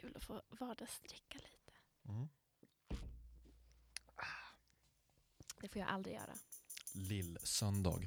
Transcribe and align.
kul 0.00 0.12
att 0.16 0.24
få 0.24 0.42
vardagsdricka 0.48 1.38
lite. 1.38 1.72
Mm. 2.08 2.28
Det 5.60 5.68
får 5.68 5.80
jag 5.80 5.88
aldrig 5.88 6.14
göra. 6.14 6.34
Lill-söndag. 6.94 8.00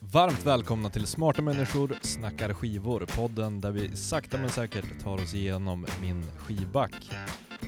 Varmt 0.00 0.46
välkomna 0.46 0.90
till 0.90 1.06
Smarta 1.06 1.42
människor 1.42 1.98
snackar 2.02 2.54
skivor, 2.54 3.06
podden 3.16 3.60
där 3.60 3.70
vi 3.70 3.96
sakta 3.96 4.38
men 4.38 4.50
säkert 4.50 5.02
tar 5.02 5.22
oss 5.22 5.34
igenom 5.34 5.86
min 6.00 6.22
skivback. 6.38 7.10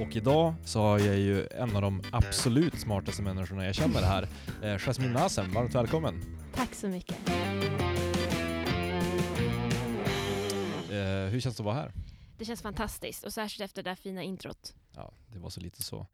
Och 0.01 0.17
idag 0.17 0.55
så 0.65 0.81
har 0.81 0.99
jag 0.99 1.17
ju 1.17 1.47
en 1.47 1.77
av 1.77 1.83
de 1.83 2.03
absolut 2.13 2.81
smartaste 2.81 3.23
människorna 3.23 3.65
jag 3.67 3.75
känner 3.75 4.03
här, 4.03 4.29
eh, 4.63 4.79
Jasmine 4.79 5.13
Nasem. 5.13 5.53
Varmt 5.53 5.75
välkommen! 5.75 6.45
Tack 6.55 6.75
så 6.75 6.89
mycket. 6.89 7.14
Hur 11.35 11.41
känns 11.41 11.57
det 11.57 11.61
att 11.61 11.65
vara 11.65 11.75
här? 11.75 11.93
Det 12.39 12.45
känns 12.45 12.63
fantastiskt 12.63 13.25
och 13.25 13.33
särskilt 13.33 13.65
efter 13.65 13.83
det 13.83 13.91
där 13.91 13.95
fina 13.95 14.23
introt. 14.23 14.75
Ja, 14.95 15.13
det 15.27 15.39
var 15.39 15.51
så 15.51 15.61
lite 15.61 15.83
så. 15.83 16.07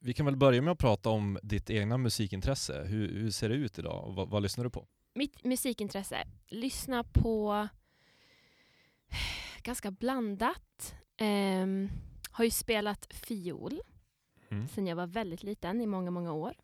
Vi 0.00 0.14
kan 0.14 0.26
väl 0.26 0.36
börja 0.36 0.62
med 0.62 0.72
att 0.72 0.78
prata 0.78 1.10
om 1.10 1.38
ditt 1.42 1.70
egna 1.70 1.98
musikintresse. 1.98 2.84
Hur, 2.84 3.08
hur 3.20 3.30
ser 3.30 3.48
det 3.48 3.54
ut 3.54 3.78
idag 3.78 4.04
och 4.04 4.14
vad, 4.14 4.28
vad 4.28 4.42
lyssnar 4.42 4.64
du 4.64 4.70
på? 4.70 4.86
Mitt 5.14 5.44
musikintresse, 5.44 6.26
lyssna 6.48 7.04
på 7.04 7.68
ganska 9.62 9.90
blandat. 9.90 10.94
Ehm, 11.16 11.90
har 12.30 12.44
ju 12.44 12.50
spelat 12.50 13.06
fiol 13.14 13.80
Mm. 14.50 14.68
sedan 14.68 14.86
jag 14.86 14.96
var 14.96 15.06
väldigt 15.06 15.42
liten, 15.42 15.80
i 15.80 15.86
många, 15.86 16.10
många 16.10 16.32
år. 16.32 16.54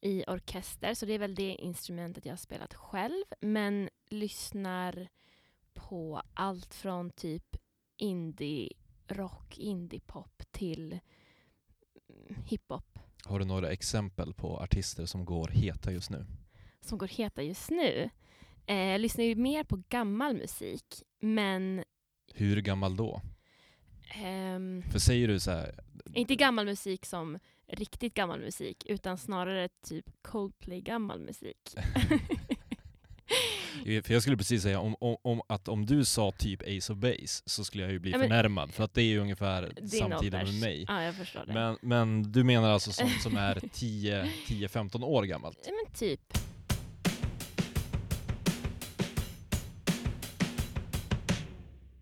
I 0.00 0.24
orkester, 0.28 0.94
så 0.94 1.06
det 1.06 1.12
är 1.12 1.18
väl 1.18 1.34
det 1.34 1.54
instrumentet 1.54 2.24
jag 2.26 2.32
har 2.32 2.36
spelat 2.36 2.74
själv. 2.74 3.24
Men 3.40 3.88
lyssnar 4.10 5.08
på 5.74 6.22
allt 6.34 6.74
från 6.74 7.10
typ 7.10 7.56
indie-rock, 7.98 9.58
indie-pop 9.58 10.42
till 10.50 10.92
mm, 12.08 12.42
hiphop 12.46 12.98
Har 13.24 13.38
du 13.38 13.44
några 13.44 13.70
exempel 13.70 14.34
på 14.34 14.56
artister 14.58 15.06
som 15.06 15.24
går 15.24 15.48
heta 15.48 15.92
just 15.92 16.10
nu? 16.10 16.26
som 16.80 16.98
går 16.98 17.06
heta 17.08 17.42
just 17.42 17.70
nu. 17.70 18.10
Eh, 18.66 18.76
jag 18.76 19.00
lyssnar 19.00 19.24
ju 19.24 19.34
mer 19.34 19.64
på 19.64 19.82
gammal 19.88 20.34
musik, 20.36 20.84
men 21.20 21.84
Hur 22.34 22.60
gammal 22.60 22.96
då? 22.96 23.20
ehm, 24.14 24.82
För 24.92 24.98
säger 24.98 25.28
du 25.28 25.40
så 25.40 25.50
här, 25.50 25.80
inte 26.14 26.34
gammal 26.36 26.64
musik 26.66 27.06
som 27.06 27.38
riktigt 27.66 28.14
gammal 28.14 28.40
musik, 28.40 28.84
utan 28.86 29.18
snarare 29.18 29.68
typ 29.68 30.10
Coldplay-gammal 30.22 31.20
musik. 31.20 31.74
för 33.84 34.12
jag 34.12 34.22
skulle 34.22 34.36
precis 34.36 34.62
säga 34.62 34.80
om, 34.80 34.96
om, 35.00 35.16
om 35.22 35.42
att 35.48 35.68
om 35.68 35.86
du 35.86 36.04
sa 36.04 36.32
typ 36.32 36.62
Ace 36.62 36.92
of 36.92 36.98
Base 36.98 37.42
så 37.46 37.64
skulle 37.64 37.82
jag 37.82 37.92
ju 37.92 37.98
bli 37.98 38.10
Ja, 38.10 38.18
men- 38.18 38.28
förnärmad 38.28 38.74
för 38.74 38.84
att 38.84 38.94
det 38.94 39.02
är 39.02 39.06
ju 39.06 39.18
ungefär 39.18 39.72
samtida 39.88 40.44
med 40.44 40.60
mig. 40.60 40.84
Ja, 40.88 41.02
jag 41.02 41.14
förstår 41.14 41.44
det. 41.46 41.52
Men, 41.52 41.78
men 41.82 42.32
du 42.32 42.44
menar 42.44 42.70
alltså 42.70 42.92
sånt 42.92 43.22
som 43.22 43.36
är 43.36 43.60
10 43.72 44.24
10-15 44.46 45.04
år 45.04 45.22
gammalt? 45.22 45.58
Ja, 45.66 45.72
men 45.84 45.94
typ. 45.94 46.20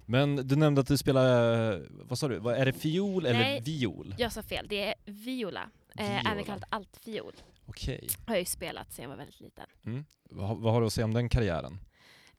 Men 0.07 0.49
du 0.49 0.57
nämnde 0.57 0.81
att 0.81 0.87
du 0.87 0.97
spelar, 0.99 1.73
eh, 1.73 1.79
vad 1.91 2.19
sa 2.19 2.29
du, 2.29 2.51
är 2.51 2.67
det 2.67 2.73
fiol 2.73 3.27
eller 3.27 3.39
Nej. 3.39 3.61
viol? 3.61 4.15
Jag 4.19 4.33
sa 4.33 4.43
fel, 4.43 4.67
det 4.69 4.85
är 4.85 4.95
viola. 5.05 5.71
Eh, 5.99 6.05
Viola. 6.07 6.31
även 6.33 6.45
kallat 6.45 6.65
altfiol. 6.69 7.33
Okej. 7.71 8.09
Har 8.27 8.35
jag 8.35 8.41
ju 8.41 8.45
spelat 8.45 8.93
sedan 8.93 9.03
jag 9.03 9.09
var 9.11 9.17
väldigt 9.17 9.41
liten. 9.41 9.67
Mm. 9.87 10.05
Vad, 10.31 10.59
vad 10.59 10.73
har 10.73 10.81
du 10.81 10.87
att 10.87 10.93
säga 10.93 11.05
om 11.05 11.15
den 11.15 11.29
karriären? 11.29 11.79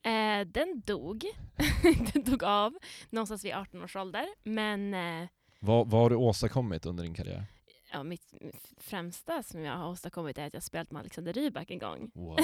Eh, 0.04 0.48
den 0.48 0.82
dog. 0.86 1.26
den 2.14 2.24
dog 2.24 2.44
av 2.44 2.74
någonstans 3.10 3.46
vid 3.46 3.54
18 3.54 3.84
års 3.84 3.96
ålder. 3.96 4.28
Men 4.44 4.94
eh, 4.94 5.28
Vad, 5.60 5.90
vad 5.90 6.02
har 6.02 6.10
du 6.10 6.16
åstadkommit 6.16 6.86
under 6.86 7.04
din 7.04 7.14
karriär? 7.14 7.46
ja, 7.94 8.04
mitt 8.04 8.34
främsta 8.78 9.44
som 9.44 9.62
jag 9.62 9.78
har 9.78 9.90
åstadkommit 9.90 10.38
är 10.38 10.48
att 10.48 10.54
jag 10.54 10.64
spelat 10.64 10.92
med 10.92 11.00
Alexander 11.00 11.34
Rybak 11.34 11.72
en 11.72 11.80
gång. 11.80 12.12
Wow. 12.14 12.38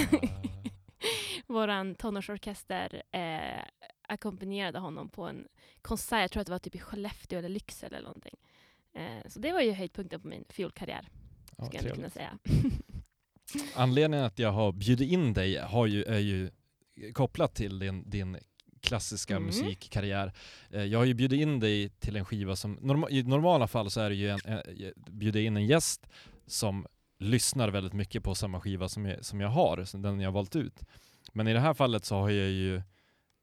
Våran 1.48 1.96
tonårsorkester 1.96 3.04
eh, 3.12 3.62
ackompanjerade 4.02 4.80
honom 4.80 5.10
på 5.10 5.24
en 5.24 5.48
konsert, 5.82 6.22
jag 6.22 6.32
tror 6.32 6.42
att 6.42 6.48
det 6.48 6.52
var 6.52 6.60
typ 6.60 6.76
i 6.76 6.80
Skellefteå 6.80 7.40
eller 7.40 7.50
Lycksele 7.50 7.98
eller 7.98 8.08
någonting. 8.08 8.36
Eh, 8.94 9.28
så 9.28 9.40
det 9.40 9.54
var 9.54 9.62
ju 9.62 9.72
höjdpunkten 9.72 10.22
på 10.22 10.28
min 10.28 10.46
fiolkarriär, 10.50 11.08
Ja, 11.58 11.66
skulle 11.66 11.88
jag 11.88 11.96
kunna 11.96 12.10
säga. 12.10 12.38
Anledningen 13.76 14.26
att 14.26 14.40
jag 14.40 14.52
har 14.52 14.72
bjudit 14.72 15.12
in 15.12 15.34
dig 15.34 15.58
har 15.58 15.86
ju, 15.88 16.04
är 16.04 16.20
ju 16.20 16.50
kopplat 17.14 17.56
till 17.56 17.80
din, 17.80 18.10
din 18.10 18.38
klassiska 18.82 19.36
Mm. 19.36 19.46
musikkarriär. 19.46 20.34
Eh, 20.70 20.84
Jag 20.84 21.00
har 21.00 21.06
ju 21.06 21.14
bjudit 21.14 21.42
in 21.42 21.60
dig 21.60 21.90
till 21.90 22.16
en 22.16 22.26
skiva 22.26 22.56
som, 22.56 22.74
norma, 22.82 23.10
i 23.10 23.24
normala 23.24 23.68
fall 23.68 23.92
så 23.92 24.02
är 24.02 24.10
det 24.10 24.16
ju 24.16 24.30
en, 24.30 24.40
en, 24.46 24.62
bjuda 24.98 25.40
in 25.40 25.58
en 25.58 25.66
gäst 25.66 26.08
som 26.46 26.88
lyssnar 27.20 27.70
väldigt 27.70 27.94
mycket 27.94 28.24
på 28.24 28.36
samma 28.36 28.62
skiva 28.62 28.90
som 28.90 29.06
jag, 29.06 29.26
som 29.26 29.42
jag 29.42 29.50
har, 29.50 29.98
den 30.02 30.20
jag 30.20 30.28
har 30.28 30.34
valt 30.34 30.56
ut. 30.56 30.80
Men 31.34 31.48
i 31.48 31.54
det 31.54 31.60
här 31.60 31.74
fallet 31.74 32.06
så 32.06 32.16
har 32.16 32.30
jag 32.30 32.50
ju 32.50 32.82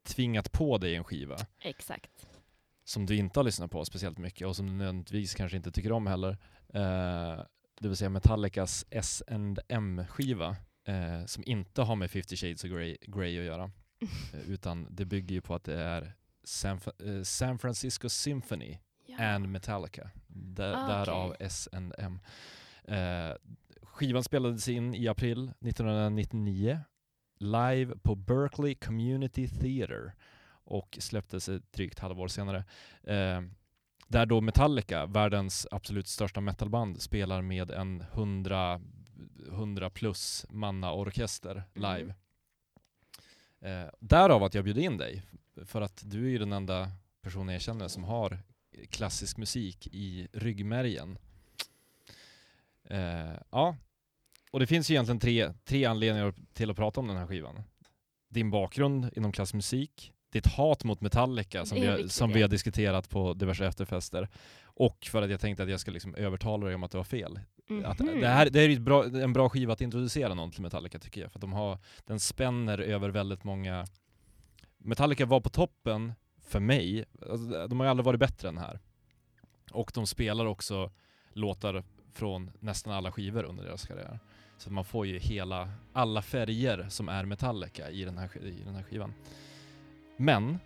tvingat 0.06 0.52
på 0.52 0.78
dig 0.78 0.94
en 0.94 1.04
skiva 1.04 1.36
Exakt. 1.60 2.26
som 2.84 3.06
du 3.06 3.16
inte 3.16 3.38
har 3.38 3.44
lyssnat 3.44 3.70
på 3.70 3.84
speciellt 3.84 4.18
mycket 4.18 4.46
och 4.46 4.56
som 4.56 4.66
du 4.66 4.72
nödvändigtvis 4.72 5.34
kanske 5.34 5.56
inte 5.56 5.72
tycker 5.72 5.92
om 5.92 6.06
heller. 6.06 6.36
Eh, 6.74 7.40
det 7.80 7.88
vill 7.88 7.96
säga 7.96 8.10
Metallicas 8.10 8.84
S&M-skiva 8.90 10.56
eh, 10.84 11.24
som 11.26 11.42
inte 11.46 11.82
har 11.82 11.96
med 11.96 12.10
50 12.10 12.36
Shades 12.36 12.64
of 12.64 12.70
Grey, 12.70 12.96
Grey 13.06 13.38
att 13.38 13.44
göra. 13.44 13.70
Eh, 14.34 14.50
utan 14.50 14.86
det 14.90 15.04
bygger 15.04 15.34
ju 15.34 15.40
på 15.40 15.54
att 15.54 15.64
det 15.64 15.74
är 15.80 16.12
San, 16.44 16.80
eh, 17.04 17.22
San 17.22 17.58
Francisco 17.58 18.08
Symphony 18.08 18.78
Ja. 19.06 19.18
and 19.24 19.48
Metallica. 19.48 20.10
Där, 20.26 20.72
Ah, 20.74 20.86
Därav 20.88 21.30
okej. 21.30 21.46
S&M. 21.46 22.20
Eh, 22.84 23.32
skivan 23.82 24.24
spelades 24.24 24.68
in 24.68 24.94
i 24.94 25.08
april 25.08 25.52
1999 25.60 26.80
live 27.38 27.94
på 28.02 28.14
Berkeley 28.14 28.74
Community 28.74 29.48
Theatre 29.48 30.12
och 30.64 30.98
släpptes 31.00 31.48
ett 31.48 31.72
drygt 31.72 31.98
halvår 31.98 32.28
senare. 32.28 32.64
Där 34.08 34.26
då 34.26 34.40
Metallica, 34.40 35.06
världens 35.06 35.66
absolut 35.70 36.08
största 36.08 36.40
metalband, 36.40 37.02
spelar 37.02 37.42
med 37.42 37.70
en 37.70 38.00
100, 38.00 38.80
100 39.48 39.90
plus 39.90 40.46
manna 40.50 40.92
orkester 40.92 41.62
live. 41.74 42.14
Eh, 43.60 43.86
därav 44.00 44.42
att 44.42 44.54
jag 44.54 44.64
bjöd 44.64 44.78
in 44.78 44.96
dig, 44.96 45.22
för 45.64 45.80
att 45.80 46.02
du 46.04 46.26
är 46.26 46.30
ju 46.30 46.38
den 46.38 46.52
enda 46.52 46.90
personen 47.22 47.52
jag 47.52 47.62
känner 47.62 47.88
som 47.88 48.04
har 48.04 48.38
klassisk 48.90 49.36
musik 49.36 49.86
i 49.92 50.28
ryggmärgen. 50.32 51.18
Eh, 52.84 53.32
ja, 53.50 53.76
och 54.50 54.60
det 54.60 54.66
finns 54.66 54.90
ju 54.90 54.94
egentligen 54.94 55.20
tre, 55.20 55.52
tre 55.64 55.84
anledningar 55.84 56.34
till 56.52 56.70
att 56.70 56.76
prata 56.76 57.00
om 57.00 57.08
den 57.08 57.16
här 57.16 57.26
skivan. 57.26 57.62
Din 58.28 58.50
bakgrund 58.50 59.10
inom 59.16 59.32
klassisk 59.32 59.54
musik, 59.54 60.12
ditt 60.34 60.46
hat 60.46 60.84
mot 60.84 61.00
Metallica 61.00 61.64
som, 61.66 61.80
vi 61.80 61.86
har, 61.86 62.08
som 62.08 62.32
vi 62.32 62.42
har 62.42 62.48
diskuterat 62.48 63.10
på 63.10 63.34
diverse 63.34 63.66
efterfester. 63.66 64.28
Och 64.64 65.06
för 65.10 65.22
att 65.22 65.30
jag 65.30 65.40
tänkte 65.40 65.62
att 65.62 65.70
jag 65.70 65.80
ska 65.80 65.90
liksom 65.90 66.14
övertala 66.14 66.66
dig 66.66 66.74
om 66.74 66.82
att 66.82 66.90
det 66.90 66.96
var 66.96 67.04
fel. 67.04 67.40
Att 67.84 67.98
Mhm. 67.98 68.20
det 68.20 68.28
här 68.28 68.50
det 68.50 68.60
är 68.60 68.80
bra, 68.80 69.04
en 69.04 69.32
bra 69.32 69.48
skiva 69.48 69.72
att 69.72 69.80
introducera 69.80 70.34
någon 70.34 70.50
till 70.50 70.62
Metallica 70.62 70.98
tycker 70.98 71.20
jag. 71.20 71.32
För 71.32 71.38
de 71.40 71.52
har, 71.52 71.78
den 72.06 72.20
spänner 72.20 72.78
över 72.78 73.08
väldigt 73.08 73.44
många... 73.44 73.86
Metallica 74.78 75.26
var 75.26 75.40
på 75.40 75.48
toppen 75.50 76.12
för 76.46 76.60
mig. 76.60 77.04
Alltså, 77.30 77.66
de 77.68 77.80
har 77.80 77.86
ju 77.86 77.90
aldrig 77.90 78.04
varit 78.04 78.20
bättre 78.20 78.48
än 78.48 78.58
här. 78.58 78.80
Och 79.70 79.90
de 79.94 80.06
spelar 80.06 80.46
också 80.46 80.90
låtar 81.32 81.84
från 82.12 82.50
nästan 82.60 82.92
alla 82.92 83.12
skivor 83.12 83.44
under 83.44 83.64
deras 83.64 83.86
karriär. 83.86 84.18
Så 84.58 84.72
man 84.72 84.84
får 84.84 85.06
ju 85.06 85.18
hela, 85.18 85.70
alla 85.92 86.22
färger 86.22 86.86
som 86.88 87.08
är 87.08 87.24
Metallica 87.24 87.90
i 87.90 88.04
den 88.04 88.18
här, 88.18 88.44
i 88.44 88.62
den 88.64 88.74
här 88.74 88.82
skivan. 88.82 89.14
Men, 90.16 90.58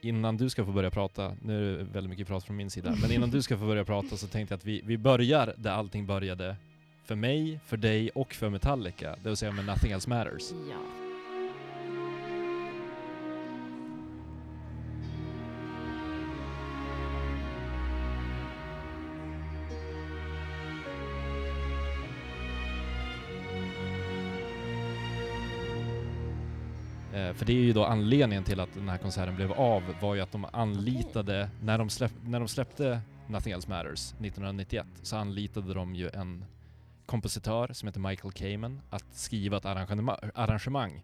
innan 0.00 0.36
du 0.36 0.50
ska 0.50 0.64
få 0.64 0.72
börja 0.72 0.90
prata, 0.90 1.36
nu 1.42 1.74
är 1.74 1.78
det 1.78 1.84
väldigt 1.84 2.10
mycket 2.10 2.26
prat 2.26 2.44
från 2.44 2.56
min 2.56 2.70
sida, 2.70 2.96
men 3.02 3.12
innan 3.12 3.30
du 3.30 3.42
ska 3.42 3.58
få 3.58 3.66
börja 3.66 3.84
prata 3.84 4.16
så 4.16 4.26
tänkte 4.26 4.52
jag 4.52 4.58
att 4.58 4.64
vi, 4.64 4.80
vi 4.84 4.98
börjar 4.98 5.54
där 5.56 5.70
allting 5.70 6.06
började 6.06 6.56
för 7.04 7.14
mig, 7.14 7.60
för 7.66 7.76
dig 7.76 8.10
och 8.10 8.34
för 8.34 8.50
Metallica, 8.50 9.16
det 9.22 9.28
vill 9.28 9.36
säga 9.36 9.52
med 9.52 9.64
Nothing 9.64 9.92
Else 9.92 10.08
Matters. 10.08 10.52
Ja. 10.70 11.03
För 27.14 27.44
det 27.44 27.52
är 27.52 27.56
ju 27.56 27.72
då 27.72 27.84
anledningen 27.84 28.44
till 28.44 28.60
att 28.60 28.74
den 28.74 28.88
här 28.88 28.98
konserten 28.98 29.36
blev 29.36 29.52
av, 29.52 29.82
var 30.00 30.14
ju 30.14 30.20
att 30.20 30.32
de 30.32 30.46
anlitade, 30.52 31.50
när, 31.62 31.78
de 31.78 31.90
släpp, 31.90 32.12
när 32.24 32.38
de 32.38 32.48
släppte 32.48 33.00
Nothing 33.28 33.52
Else 33.52 33.68
Matters 33.68 34.12
1991, 34.12 34.86
så 35.02 35.16
anlitade 35.16 35.74
de 35.74 35.94
ju 35.94 36.10
en 36.10 36.44
kompositör 37.06 37.72
som 37.72 37.88
heter 37.88 38.00
Michael 38.00 38.32
Kamen 38.32 38.80
att 38.90 39.04
skriva 39.14 39.56
ett 39.56 39.64
arrangemang, 39.64 40.18
arrangemang 40.34 41.02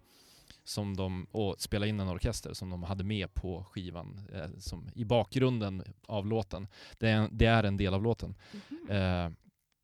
som 0.64 0.96
de, 0.96 1.26
och 1.32 1.60
spela 1.60 1.86
in 1.86 2.00
en 2.00 2.08
orkester 2.08 2.54
som 2.54 2.70
de 2.70 2.82
hade 2.82 3.04
med 3.04 3.34
på 3.34 3.64
skivan, 3.64 4.20
eh, 4.32 4.58
som 4.58 4.90
i 4.94 5.04
bakgrunden 5.04 5.84
av 6.06 6.26
låten. 6.26 6.68
Det 6.98 7.08
är, 7.08 7.28
det 7.32 7.46
är 7.46 7.64
en 7.64 7.76
del 7.76 7.94
av 7.94 8.02
låten. 8.02 8.34
Mhm. 8.52 8.90
Eh, 8.90 9.30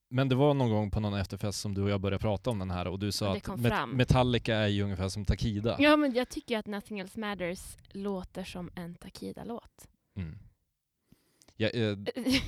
men 0.09 0.29
det 0.29 0.35
var 0.35 0.55
någon 0.55 0.71
gång 0.71 0.91
på 0.91 1.01
någon 1.01 1.15
efterfest 1.15 1.61
som 1.61 1.75
du 1.75 1.83
och 1.83 1.91
jag 1.91 2.01
började 2.01 2.19
prata 2.23 2.51
om 2.51 2.59
den 2.59 2.71
här 2.71 2.87
och 2.87 2.99
du 2.99 3.13
sa 3.13 3.37
att 3.37 3.47
Met-. 3.47 3.87
Metallica 3.87 4.57
är 4.57 4.69
ju 4.69 4.83
ungefär 4.83 5.09
som 5.09 5.25
Takida. 5.25 5.77
Ja, 5.79 5.97
men 5.97 6.15
jag 6.15 6.29
tycker 6.29 6.59
att 6.59 6.67
Nothing 6.67 6.99
Else 6.99 7.21
Matters 7.21 7.77
låter 7.93 8.45
som 8.45 8.71
en 8.75 8.95
Takida-låt. 8.95 9.89
Mm. 10.17 10.39
Jag, 11.57 11.75
eh, 11.75 11.99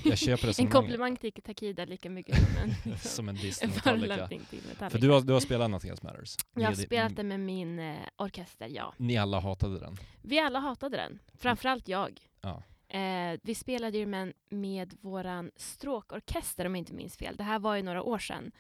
jag 0.05 0.19
köper 0.29 0.61
en 0.61 0.71
komplimang 0.71 1.17
till 1.17 1.33
Takida 1.33 1.85
lika 1.85 2.11
mycket 2.11 2.37
som 2.37 2.57
en, 2.57 2.99
som 2.99 3.29
en 3.29 3.35
Disney 3.35 3.71
Metallica. 3.75 4.17
Metallica. 4.17 4.91
För 4.91 4.99
du 4.99 5.11
har, 5.11 5.21
du 5.21 5.33
har 5.33 5.41
spelat 5.41 5.71
Nothing 5.71 5.91
Else 5.91 6.07
Matters. 6.07 6.37
jag 6.55 6.67
har 6.67 6.75
spelat 6.75 7.17
den 7.17 7.29
med 7.29 7.41
min 7.41 7.79
eh, 7.79 7.97
orkester, 8.17 8.69
ja. 8.69 8.95
Ni 8.97 9.17
alla 9.17 9.41
hatade 9.41 9.79
den. 9.79 9.97
Vi 10.23 10.39
alla 10.39 10.59
hatade 10.59 10.97
den, 10.97 11.19
framförallt 11.35 11.89
jag. 11.89 12.21
Ja. 12.41 12.63
Eh, 12.89 13.41
vi 13.43 13.55
spelade 13.55 13.99
ju 13.99 14.07
med, 14.07 14.33
med 14.49 14.97
våran 15.01 15.51
stråkorkester 15.57 16.65
om 16.65 16.75
jag 16.75 16.81
inte 16.81 16.95
minns 16.95 17.17
fel. 17.17 17.37
Det 17.37 17.45
här 17.45 17.59
var 17.59 17.77
ju 17.77 17.83
några 17.83 18.03
år 18.03 18.19
sedan. 18.19 18.53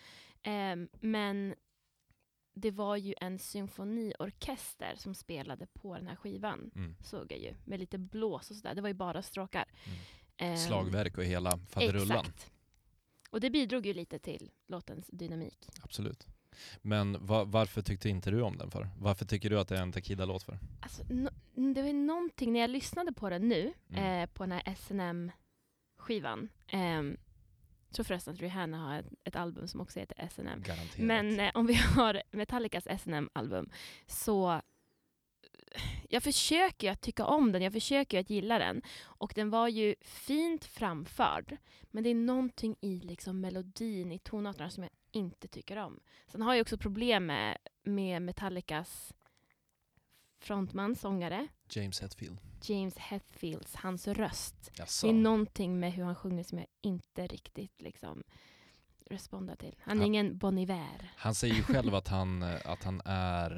Eh, 0.42 0.88
men 1.00 1.54
det 2.54 2.70
var 2.70 2.96
ju 2.96 3.14
en 3.20 3.38
symfoniorkester 3.38 4.94
som 4.96 5.14
spelade 5.14 5.66
på 5.66 5.94
den 5.94 6.06
här 6.06 6.16
skivan. 6.16 6.70
Mm. 6.74 6.96
Såg 7.04 7.32
jag 7.32 7.40
ju. 7.40 7.54
Med 7.64 7.80
lite 7.80 7.98
blås 7.98 8.50
och 8.50 8.56
sådär. 8.56 8.74
Det 8.74 8.80
var 8.80 8.88
ju 8.88 8.94
bara 8.94 9.22
stråkar. 9.22 9.64
Mm. 9.84 10.52
Eh, 10.52 10.58
Slagverk 10.58 11.18
och 11.18 11.24
hela 11.24 11.58
faderullan. 11.58 12.18
Exakt. 12.18 12.50
Och 13.30 13.40
det 13.40 13.50
bidrog 13.50 13.86
ju 13.86 13.94
lite 13.94 14.18
till 14.18 14.50
låtens 14.66 15.06
dynamik. 15.12 15.68
Absolut. 15.82 16.26
Men 16.82 17.26
va, 17.26 17.44
varför 17.44 17.82
tyckte 17.82 18.08
inte 18.08 18.30
du 18.30 18.42
om 18.42 18.56
den 18.58 18.70
för? 18.70 18.88
Varför 18.98 19.24
tycker 19.24 19.50
du 19.50 19.60
att 19.60 19.68
det 19.68 19.76
är 19.78 19.82
en 19.82 19.92
Takida-låt 19.92 20.42
för? 20.42 20.58
Alltså, 20.80 21.02
no, 21.08 21.30
det 21.74 21.82
var 21.82 21.92
någonting, 21.92 22.52
när 22.52 22.60
jag 22.60 22.70
lyssnade 22.70 23.12
på 23.12 23.30
den 23.30 23.48
nu, 23.48 23.72
Mm. 23.90 24.22
eh, 24.22 24.26
på 24.26 24.42
den 24.42 24.52
här 24.52 24.62
SNM-skivan. 24.74 26.48
Eh, 26.68 26.80
jag 26.80 27.94
tror 27.94 28.04
förresten 28.04 28.34
att 28.34 28.40
Rihanna 28.40 28.78
har 28.78 28.98
ett, 28.98 29.06
ett 29.24 29.36
album 29.36 29.68
som 29.68 29.80
också 29.80 30.00
heter 30.00 30.28
SNM. 30.28 30.62
Garanterat. 30.62 30.98
Men 30.98 31.40
eh, 31.40 31.50
om 31.54 31.66
vi 31.66 31.74
har 31.96 32.22
Metallicas 32.30 32.86
SNM-album 33.02 33.70
så 34.06 34.60
jag 36.08 36.22
försöker 36.22 36.86
ju 36.86 36.92
att 36.92 37.00
tycka 37.00 37.24
om 37.24 37.52
den, 37.52 37.62
jag 37.62 37.72
försöker 37.72 38.16
ju 38.16 38.20
att 38.20 38.30
gilla 38.30 38.58
den. 38.58 38.82
Och 39.02 39.32
den 39.34 39.50
var 39.50 39.68
ju 39.68 39.94
fint 40.00 40.64
framförd. 40.64 41.56
Men 41.90 42.04
det 42.04 42.10
är 42.10 42.14
någonting 42.14 42.76
i 42.80 43.00
liksom 43.00 43.40
melodin, 43.40 44.12
i 44.12 44.18
tonarterna 44.18 44.70
som 44.70 44.82
jag 44.82 44.92
inte 45.12 45.48
tycker 45.48 45.76
om. 45.76 46.00
Sen 46.26 46.42
har 46.42 46.54
jag 46.54 46.62
också 46.62 46.78
problem 46.78 47.26
med, 47.26 47.58
med 47.82 48.22
Metallicas 48.22 49.14
frontman, 50.40 50.94
sångare, 50.94 51.48
James 51.70 52.00
Hetfield. 52.00 52.40
James 52.62 52.98
Hetfields, 52.98 53.74
hans 53.74 54.08
röst. 54.08 54.70
Jaså? 54.74 55.06
Det 55.06 55.12
är 55.12 55.14
någonting 55.14 55.80
med 55.80 55.92
hur 55.92 56.04
han 56.04 56.14
sjunger 56.14 56.44
som 56.44 56.58
jag 56.58 56.66
inte 56.80 57.26
riktigt 57.26 57.80
liksom 57.80 58.22
respondar 59.10 59.56
till. 59.56 59.74
Han 59.80 59.96
är 59.96 60.00
Han- 60.00 60.06
ingen 60.06 60.38
Bon 60.38 60.58
Iver. 60.58 61.12
Han 61.16 61.34
säger 61.34 61.54
ju 61.54 61.62
själv 61.62 61.94
att 61.94 62.08
han, 62.18 62.42
eh, 62.42 62.54
att 62.64 62.84
han 62.84 63.02
är 63.04 63.50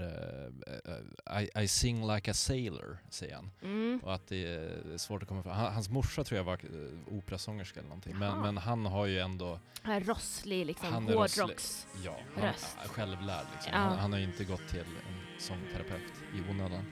eh, 1.28 1.42
I, 1.42 1.64
I 1.64 1.68
sing 1.68 2.06
like 2.14 2.30
a 2.30 2.34
sailor, 2.34 2.98
säger 3.10 3.34
han. 3.34 3.50
Mm. 3.62 4.00
Och 4.04 4.14
att 4.14 4.26
det 4.26 4.46
är 4.46 4.96
svårt 4.98 5.22
att 5.22 5.28
komma 5.28 5.42
fram. 5.42 5.56
Han- 5.56 5.72
Hans 5.74 5.88
morsa 5.90 6.24
tror 6.24 6.36
jag 6.36 6.44
var 6.44 6.60
operasångerska 7.10 7.80
eller 7.80 7.88
någonting. 7.88 8.18
Men, 8.18 8.40
men 8.40 8.56
han 8.58 8.86
har 8.86 9.06
ju 9.06 9.18
ändå, 9.18 9.58
Han 9.82 9.94
är 9.94 10.00
rosslig, 10.00 10.66
liksom, 10.66 10.92
Han 10.92 11.08
är 11.08 11.12
rosslig. 11.12 11.42
hårdrocks. 11.42 11.86
ja, 12.04 12.16
han 12.34 12.44
Röst. 12.44 12.76
är 12.84 12.88
självlärd 12.88 13.46
liksom. 13.52 13.72
Ja. 13.72 13.78
Han, 13.78 13.98
han 13.98 14.12
har 14.12 14.18
ju 14.18 14.24
inte 14.24 14.44
gått 14.44 14.68
till 14.68 14.80
en 14.80 15.40
sångterapeut 15.40 16.12
i 16.34 16.50
onödan. 16.50 16.84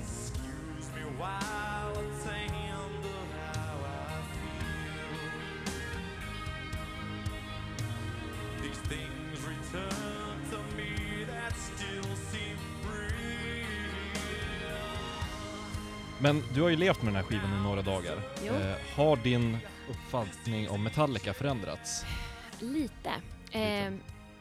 Excuse 0.00 0.90
me 0.94 1.04
while 1.04 1.73
Men 16.20 16.42
du 16.54 16.62
har 16.62 16.68
ju 16.68 16.76
levt 16.76 17.02
med 17.02 17.06
den 17.06 17.16
här 17.16 17.22
skivan 17.22 17.60
i 17.60 17.62
några 17.62 17.82
dagar. 17.82 18.20
Jo. 18.46 18.52
Eh, 18.52 18.76
har 18.96 19.16
din 19.16 19.58
uppfattning 19.90 20.68
om 20.68 20.82
Metallica 20.82 21.34
förändrats? 21.34 22.04
Lite. 22.60 23.10
Eh, 23.52 23.92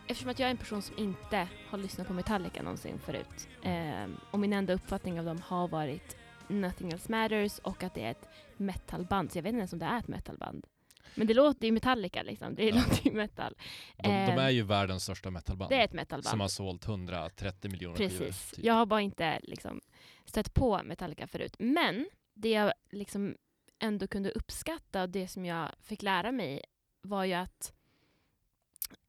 eftersom 0.08 0.30
att 0.30 0.40
jag 0.40 0.48
är 0.48 0.52
en 0.52 0.58
person 0.58 0.82
som 0.82 0.98
inte 0.98 1.48
har 1.70 1.78
lyssnat 1.78 2.08
på 2.08 2.14
Metallica 2.14 2.62
någonsin 2.62 3.00
förut. 3.06 3.48
Eh, 3.64 4.10
och 4.32 4.40
min 4.40 4.54
enda 4.54 4.74
uppfattning 4.74 5.20
av 5.20 5.26
dem 5.26 5.42
har 5.46 5.68
varit 5.68 6.18
Nothing 6.48 6.92
Else 6.92 7.12
Matters 7.12 7.60
och 7.60 7.84
att 7.84 7.94
det 7.94 8.06
är 8.06 8.12
ett 8.12 8.28
metalband. 8.58 9.32
Så 9.32 9.38
jag 9.38 9.44
vet 9.44 9.50
inte 9.50 9.60
ens 9.60 9.74
om 9.74 9.80
det 9.80 9.86
är 9.86 10.00
ett 10.00 10.08
metalband. 10.08 10.68
Men 11.16 11.28
det 11.28 11.34
låter 11.34 11.66
ju 11.68 11.72
Metallica 11.72 12.24
liksom. 12.24 12.56
Det 12.56 12.64
Ja. 12.66 12.76
låter 12.76 13.06
ju 13.06 13.12
metal. 13.12 13.56
De, 13.98 14.04
de 14.08 14.14
Eh, 14.32 14.38
är 14.46 14.50
ju 14.50 14.62
världens 14.64 15.04
största 15.04 15.32
metalband. 15.32 15.70
Det 15.72 15.76
är 15.76 15.86
ett 15.86 15.94
metalband. 15.94 16.26
som 16.30 16.40
har 16.40 16.48
sålt 16.48 16.86
130 16.88 17.72
miljoner 17.72 17.98
skivor. 17.98 18.26
Precis. 18.26 18.52
typ. 18.52 18.66
Jag 18.66 18.74
har 18.74 18.86
bara 18.86 19.02
inte 19.02 19.40
liksom, 19.44 19.82
stött 20.26 20.54
på 20.54 20.82
Metallica 20.84 21.28
förut. 21.28 21.56
Men 21.60 22.06
det 22.34 22.50
jag 22.50 22.74
liksom 22.92 23.36
ändå 23.80 24.08
kunde 24.08 24.32
uppskatta 24.32 25.02
och 25.04 25.10
det 25.10 25.28
som 25.28 25.46
jag 25.46 25.70
fick 25.82 26.02
lära 26.02 26.32
mig 26.32 26.64
var 27.02 27.24
ju 27.26 27.34
att 27.34 27.74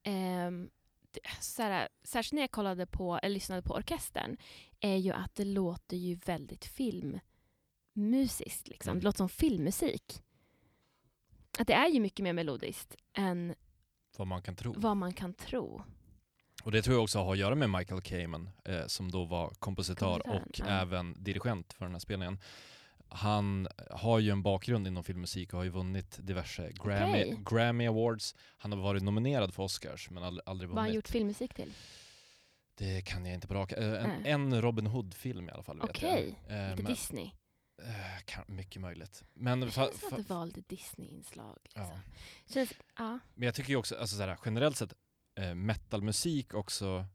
ehm, 0.02 0.70
det, 1.10 1.20
såhär, 1.40 1.88
särskilt 2.02 2.32
när 2.32 2.42
jag 2.42 2.50
kollade 2.50 2.86
på, 2.86 3.18
eller 3.22 3.34
lyssnade 3.34 3.62
på 3.62 3.74
orkestern, 3.74 4.36
är 4.80 4.96
ju 4.96 5.12
att 5.12 5.34
det 5.34 5.44
låter 5.44 5.96
ju 5.96 6.14
väldigt 6.14 6.64
filmmusiskt. 7.94 8.68
Liksom. 8.68 8.90
Mm. 8.90 9.00
Det 9.00 9.04
låter 9.04 9.16
som 9.16 9.28
filmmusik. 9.28 10.22
Att 11.58 11.66
det 11.66 11.72
är 11.74 11.88
ju 11.88 12.00
mycket 12.00 12.22
mer 12.24 12.32
melodiskt 12.32 12.96
än 13.16 13.54
Vad 14.16 14.26
man 14.26 14.42
kan 14.42 14.56
tro. 14.56 14.74
vad 14.76 14.96
man 14.96 15.12
kan 15.12 15.34
tro. 15.34 15.82
Och 16.64 16.72
det 16.72 16.82
tror 16.82 16.96
jag 16.96 17.02
också 17.02 17.18
har 17.18 17.32
att 17.32 17.38
göra 17.38 17.54
med 17.54 17.70
Michael 17.70 18.00
Kamen 18.00 18.50
eh, 18.64 18.86
som 18.86 19.10
då 19.10 19.24
var 19.24 19.50
kompositör 19.58 20.28
och 20.30 20.42
ja. 20.58 20.66
även 20.66 21.24
dirigent 21.24 21.72
för 21.72 21.84
den 21.84 21.92
här 21.94 21.98
spelningen. 21.98 22.38
Han 23.08 23.68
har 23.90 24.18
ju 24.18 24.30
en 24.30 24.42
bakgrund 24.42 24.86
inom 24.86 25.04
filmmusik 25.04 25.52
och 25.52 25.58
har 25.58 25.64
ju 25.64 25.70
vunnit 25.70 26.18
diverse 26.26 26.72
Grammy, 26.84 27.22
Okej. 27.22 27.40
Grammy 27.50 27.86
Awards. 27.86 28.34
Han 28.58 28.72
har 28.72 28.78
varit 28.78 29.02
nominerad 29.02 29.54
för 29.54 29.62
Oscars 29.62 30.10
men 30.10 30.22
aldrig, 30.22 30.42
aldrig 30.46 30.68
Vad 30.70 30.76
har 30.76 30.82
han 30.82 30.86
vunnit. 30.88 30.96
gjort 30.96 31.08
filmmusik 31.08 31.54
till? 31.54 31.72
Det 32.74 33.02
kan 33.02 33.24
jag 33.26 33.34
inte 33.34 33.46
på 33.48 33.54
rak 33.54 33.72
eh, 33.72 34.04
en, 34.04 34.26
en 34.26 34.62
Robin 34.62 34.86
Hood-film 34.86 35.48
i 35.48 35.52
alla 35.52 35.62
fall 35.62 35.80
Okej, 35.82 36.34
jag. 36.48 36.58
Eh, 36.64 36.70
Lite 36.70 36.82
men, 36.82 36.92
Disney. 36.92 37.30
Eh, 37.82 38.22
kan, 38.24 38.44
mycket 38.48 38.82
möjligt. 38.82 39.24
Men, 39.34 39.60
Det 39.60 39.70
känns 39.70 40.00
fa, 40.00 40.06
att 40.06 40.16
det 40.16 40.34
var 40.34 40.46
lite 40.46 40.60
Disney-inslag. 40.60 41.58
Liksom. 41.64 41.82
ja. 41.82 42.00
Känns, 42.54 42.72
ja. 42.98 43.18
Men 43.34 43.46
jag 43.46 43.54
tycker 43.54 43.70
ju 43.70 43.76
också, 43.76 43.96
alltså 43.96 44.16
såhär, 44.16 44.38
generellt 44.44 44.76
sett, 44.76 44.94
eh, 45.38 45.54
metalmusik 45.54 46.54
också, 46.54 47.06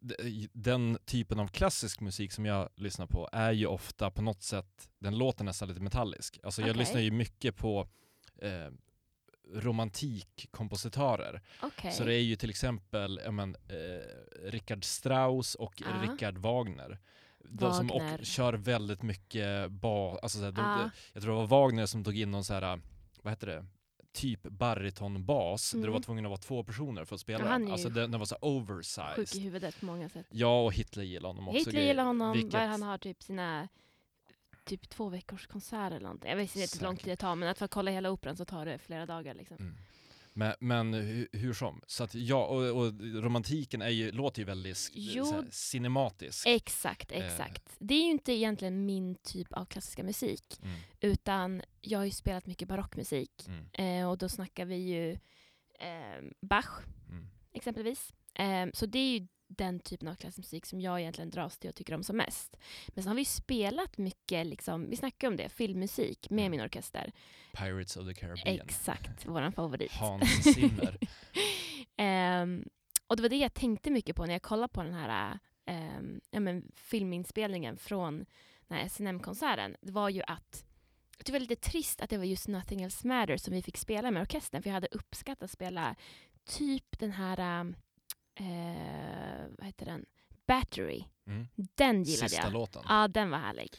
d- 0.00 0.48
den 0.52 0.98
typen 1.04 1.40
av 1.40 1.48
klassisk 1.48 2.00
musik 2.00 2.32
som 2.32 2.46
jag 2.46 2.68
lyssnar 2.76 3.06
på 3.06 3.28
är 3.32 3.52
ju 3.52 3.66
ofta 3.66 4.10
på 4.10 4.22
något 4.22 4.42
sätt, 4.42 4.88
den 4.98 5.18
låter 5.18 5.44
nästan 5.44 5.68
lite 5.68 5.80
metallisk. 5.80 6.38
Alltså 6.42 6.60
jag 6.62 6.70
Okej. 6.70 6.78
lyssnar 6.78 7.00
ju 7.00 7.10
mycket 7.10 7.56
på 7.56 7.88
eh, 8.42 8.70
romantikkompositörer. 9.54 11.42
Okej. 11.62 11.92
Så 11.92 12.04
det 12.04 12.14
är 12.14 12.20
ju 12.22 12.36
till 12.36 12.50
exempel 12.50 13.20
men, 13.32 13.56
eh, 13.68 14.50
Richard 14.50 14.84
Strauss 14.84 15.54
och 15.54 15.74
Ja. 15.80 15.86
Richard 16.02 16.38
Wagner. 16.38 16.98
De 17.44 17.74
som 17.74 17.90
och 17.90 18.02
kör 18.22 18.52
väldigt 18.52 19.02
mycket 19.02 19.70
ba, 19.70 20.18
alltså 20.18 20.38
såhär, 20.38 20.52
de, 20.52 20.60
Ja. 20.60 20.90
jag 21.12 21.22
tror 21.22 21.32
det 21.32 21.38
var 21.38 21.46
Wagner 21.46 21.86
som 21.86 22.04
tog 22.04 22.18
in 22.18 22.30
någon 22.30 22.44
så 22.44 22.54
här, 22.54 22.80
vad 23.22 23.32
heter 23.32 23.46
det, 23.46 23.66
typ 24.12 24.42
baritonbas, 24.42 25.70
där 25.70 25.78
Mm. 25.78 25.86
det 25.86 25.92
var 25.92 26.00
tvungen 26.00 26.24
att 26.26 26.30
vara 26.30 26.38
två 26.40 26.64
personer 26.64 27.04
för 27.04 27.14
att 27.14 27.20
spela 27.20 27.44
Ja, 27.44 27.50
han 27.50 27.62
den. 27.62 27.72
Alltså 27.72 27.88
den, 27.88 28.10
den 28.10 28.20
var 28.20 28.26
så 28.26 28.34
Sjuk 28.34 28.42
i 28.42 28.46
oversized. 28.46 29.42
huvudet 29.42 29.80
på 29.80 29.86
många 29.86 30.08
sätt. 30.08 30.26
Ja, 30.30 30.64
och 30.64 30.72
Hitler 30.74 31.04
gillar 31.04 31.28
honom 31.28 31.48
också. 31.48 31.58
Hitler 31.58 31.80
gillar 31.82 32.04
honom. 32.04 32.32
Vilket- 32.32 32.52
Vad 32.52 32.62
är 32.62 32.66
det 32.66 32.70
han 32.70 32.82
har 32.82 32.98
typ 32.98 33.22
sina 33.22 33.68
typ 34.64 34.88
två 34.88 35.08
veckors 35.08 35.46
konserter 35.46 35.96
eller 35.96 36.00
någonting. 36.00 36.30
Jag 36.30 36.36
vet 36.36 36.56
inte 36.56 36.78
hur 36.78 36.84
lång 36.86 36.96
tid 36.96 37.06
det 37.12 37.16
tar 37.16 37.34
men 37.34 37.48
att 37.48 37.58
för 37.58 37.64
att 37.64 37.70
kolla 37.70 37.90
hela 37.90 38.10
operan 38.10 38.36
så 38.36 38.44
tar 38.44 38.66
det 38.66 38.78
flera 38.78 39.06
dagar 39.06 39.34
liksom. 39.34 39.56
Mm. 39.60 39.74
Men, 40.32 40.54
men 40.60 40.94
hur, 40.94 41.28
hur 41.32 41.52
som, 41.52 41.80
så 41.86 42.04
att 42.04 42.14
ja, 42.14 42.44
och, 42.46 42.76
och 42.86 42.92
romantiken 43.00 43.82
är 43.82 43.88
ju, 43.88 44.12
låter 44.12 44.38
ju 44.38 44.44
väldigt 44.46 44.90
Jo. 44.94 45.24
så 45.24 45.34
här, 45.34 45.46
cinematisk. 45.50 46.46
Exakt, 46.46 47.12
Eh. 47.12 47.26
exakt. 47.26 47.62
Det 47.78 47.94
är 47.94 48.04
ju 48.04 48.10
inte 48.10 48.32
egentligen 48.32 48.86
min 48.86 49.14
typ 49.14 49.52
av 49.52 49.64
klassiska 49.64 50.02
musik. 50.02 50.58
Mm, 50.62 50.76
Utan 51.00 51.62
jag 51.80 51.98
har 51.98 52.04
ju 52.04 52.10
spelat 52.10 52.46
mycket 52.46 52.68
barockmusik. 52.68 53.46
mm, 53.46 53.66
Eh, 54.00 54.10
och 54.10 54.18
då 54.18 54.28
snackar 54.28 54.64
vi 54.64 54.76
ju 54.76 55.12
eh, 55.80 56.22
Bach 56.40 56.78
mm. 57.08 57.26
exempelvis. 57.52 58.12
Eh, 58.34 58.66
så 58.74 58.86
det 58.86 58.98
är 58.98 59.18
ju 59.18 59.26
den 59.56 59.80
typen 59.80 60.08
av 60.08 60.14
klassisk 60.14 60.38
musik 60.38 60.66
som 60.66 60.80
jag 60.80 61.00
egentligen 61.00 61.30
dras 61.30 61.58
till 61.58 61.68
och 61.70 61.76
tycker 61.76 61.94
om 61.94 62.02
som 62.02 62.16
mest. 62.16 62.56
Men 62.88 63.02
sen 63.04 63.08
har 63.08 63.16
vi 63.16 63.24
spelat 63.24 63.98
mycket, 63.98 64.46
liksom, 64.46 64.90
vi 64.90 64.96
snackar 64.96 65.28
om 65.28 65.36
det, 65.36 65.48
filmmusik 65.48 66.30
med 66.30 66.38
Mm. 66.44 66.50
min 66.50 66.60
orkester. 66.60 67.12
Pirates 67.52 67.96
of 67.96 68.06
the 68.06 68.14
Caribbean. 68.14 68.60
Exakt, 68.60 69.26
våran 69.26 69.52
favorit. 69.52 69.92
Hans 69.92 70.42
Zimmer. 70.54 70.98
Ehm, 71.96 72.64
Och 73.06 73.16
det 73.16 73.22
var 73.22 73.28
det 73.28 73.36
jag 73.36 73.54
tänkte 73.54 73.90
mycket 73.90 74.16
på 74.16 74.26
när 74.26 74.32
jag 74.32 74.42
kollade 74.42 74.72
på 74.72 74.82
den 74.82 74.94
här 74.94 75.38
ehm, 75.66 76.20
ja, 76.30 76.40
men, 76.40 76.72
filminspelningen 76.74 77.76
från 77.76 78.26
SNM-konserten. 78.88 79.76
Det 79.80 79.92
var 79.92 80.08
ju 80.08 80.22
att 80.26 80.64
det 81.24 81.32
var 81.32 81.38
lite 81.40 81.56
trist 81.56 82.00
att 82.00 82.10
det 82.10 82.18
var 82.18 82.24
just 82.24 82.48
Nothing 82.48 82.82
Else 82.82 83.06
Matters 83.08 83.40
som 83.40 83.54
vi 83.54 83.62
fick 83.62 83.76
spela 83.76 84.10
med 84.10 84.20
orkestern. 84.22 84.62
För 84.62 84.70
jag 84.70 84.74
hade 84.74 84.88
uppskattat 84.90 85.42
att 85.42 85.50
spela 85.50 85.96
typ 86.44 86.98
den 86.98 87.10
här, 87.12 87.74
eh, 88.40 89.46
vad 89.58 89.66
heter 89.66 89.86
den? 89.86 90.04
Battery. 90.46 91.04
Mm. 91.26 91.48
Den 91.54 92.02
gillade 92.02 92.28
Sista 92.28 92.44
jag. 92.44 92.52
låten. 92.52 92.82
Ja, 92.88 93.08
den 93.08 93.30
var 93.30 93.38
härlig. 93.38 93.76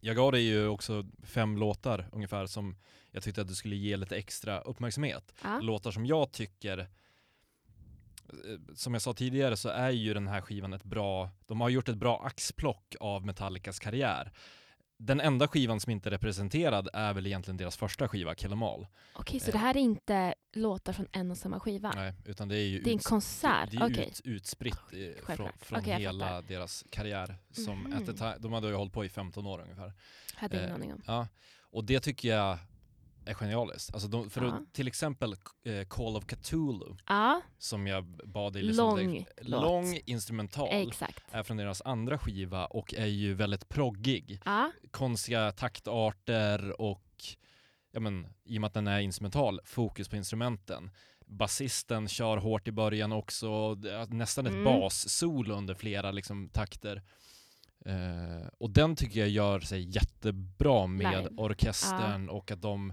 Jag 0.00 0.16
gav 0.16 0.32
dig 0.32 0.42
ju 0.42 0.66
också 0.68 1.06
fem 1.22 1.56
låtar 1.56 2.08
ungefär 2.12 2.46
som 2.46 2.76
jag 3.10 3.22
tyckte 3.22 3.40
att 3.40 3.48
du 3.48 3.54
skulle 3.54 3.76
ge 3.76 3.96
lite 3.96 4.16
extra 4.16 4.60
uppmärksamhet. 4.60 5.34
Ja. 5.42 5.60
Låtar 5.60 5.90
som 5.90 6.06
jag 6.06 6.32
tycker, 6.32 6.78
eh, 6.78 6.86
som 8.74 8.92
jag 8.92 9.02
sa 9.02 9.14
tidigare 9.14 9.56
så 9.56 9.68
är 9.68 9.90
ju 9.90 10.14
den 10.14 10.28
här 10.28 10.40
skivan 10.40 10.72
ett 10.72 10.84
bra, 10.84 11.30
de 11.46 11.60
har 11.60 11.68
gjort 11.68 11.88
ett 11.88 11.96
bra 11.96 12.22
axplock 12.24 12.94
av 13.00 13.26
Metallicas 13.26 13.78
karriär. 13.78 14.32
Den 15.04 15.20
enda 15.20 15.48
skivan 15.48 15.80
som 15.80 15.92
inte 15.92 16.08
är 16.08 16.10
representerad 16.10 16.88
är 16.92 17.14
väl 17.14 17.26
egentligen 17.26 17.56
deras 17.56 17.76
första 17.76 18.08
skiva, 18.08 18.34
Kill 18.34 18.50
'Em 18.52 18.62
All. 18.62 18.86
Okej, 19.14 19.40
så 19.40 19.46
Eh. 19.48 19.52
det 19.52 19.58
här 19.58 19.76
är 19.76 19.80
inte 19.80 20.34
låtar 20.52 20.92
från 20.92 21.06
en 21.12 21.30
och 21.30 21.36
samma 21.38 21.60
skiva? 21.60 21.92
Nej, 21.96 22.14
utan 22.24 22.48
det 22.48 22.56
är 22.56 22.66
ju 22.66 22.80
Det 22.82 22.90
är 22.90 22.92
en 22.92 22.98
konsert? 22.98 23.70
Det 23.70 23.76
är 23.76 23.86
Okej. 23.86 24.08
ut, 24.08 24.20
utspritt 24.24 24.74
eh, 24.92 25.34
från, 25.36 25.48
från 25.60 25.84
jag 25.84 25.98
hela 25.98 26.42
deras 26.42 26.84
karriär. 26.90 27.36
Som 27.50 28.04
the 28.06 28.12
time, 28.12 28.36
de 28.38 28.52
hade 28.52 28.68
ju 28.68 28.74
hållit 28.74 28.92
på 28.92 29.04
i 29.04 29.08
15 29.08 29.46
år 29.46 29.60
ungefär. 29.62 29.92
Hade 30.34 30.56
ingen 30.56 30.68
Eh, 30.68 30.74
aning 30.74 30.92
om. 30.92 31.02
Ja, 31.06 31.28
och 31.60 31.84
det 31.84 32.00
tycker 32.00 32.28
jag 32.28 32.58
är 33.26 33.34
genialiskt. 33.34 33.94
Alltså 33.94 34.08
de, 34.08 34.30
för 34.30 34.44
Ja. 34.44 34.52
att, 34.52 34.72
till 34.72 34.88
exempel 34.88 35.36
eh, 35.64 35.84
Call 35.88 36.16
of 36.16 36.24
Cthulhu, 36.26 36.96
Ja, 37.08 37.40
som 37.58 37.86
jag 37.86 38.04
bad 38.24 38.52
dig 38.52 38.62
lyssna 38.62 38.82
lång. 38.84 39.26
Lång 39.40 39.98
instrumental, 40.06 40.68
Exakt. 40.88 41.24
är 41.30 41.42
från 41.42 41.56
deras 41.56 41.82
andra 41.84 42.18
skiva 42.18 42.66
och 42.66 42.94
är 42.94 43.06
ju 43.06 43.34
väldigt 43.34 43.68
proggig. 43.68 44.40
Ja, 44.44 44.70
Konstiga 44.90 45.52
taktarter 45.52 46.80
och, 46.80 47.24
ja 47.92 48.00
men, 48.00 48.26
i 48.44 48.56
och 48.56 48.60
med 48.60 48.68
att 48.68 48.74
den 48.74 48.86
är 48.86 49.00
instrumental, 49.00 49.60
fokus 49.64 50.08
på 50.08 50.16
instrumenten. 50.16 50.90
Basisten 51.26 52.08
kör 52.08 52.36
hårt 52.36 52.68
i 52.68 52.72
början 52.72 53.12
också, 53.12 53.74
nästan 54.08 54.46
ett 54.46 54.52
Mm. 54.52 54.64
bassolo 54.64 55.54
under 55.54 55.74
flera 55.74 56.10
liksom, 56.10 56.48
takter. 56.48 57.02
Eh, 57.86 58.48
och 58.58 58.70
den 58.70 58.96
tycker 58.96 59.20
jag 59.20 59.28
gör 59.28 59.60
sig 59.60 59.82
jättebra 59.90 60.86
med 60.86 61.22
Live. 61.22 61.28
orkestern 61.36 62.28
och 62.28 62.50
att 62.50 62.62
de, 62.62 62.92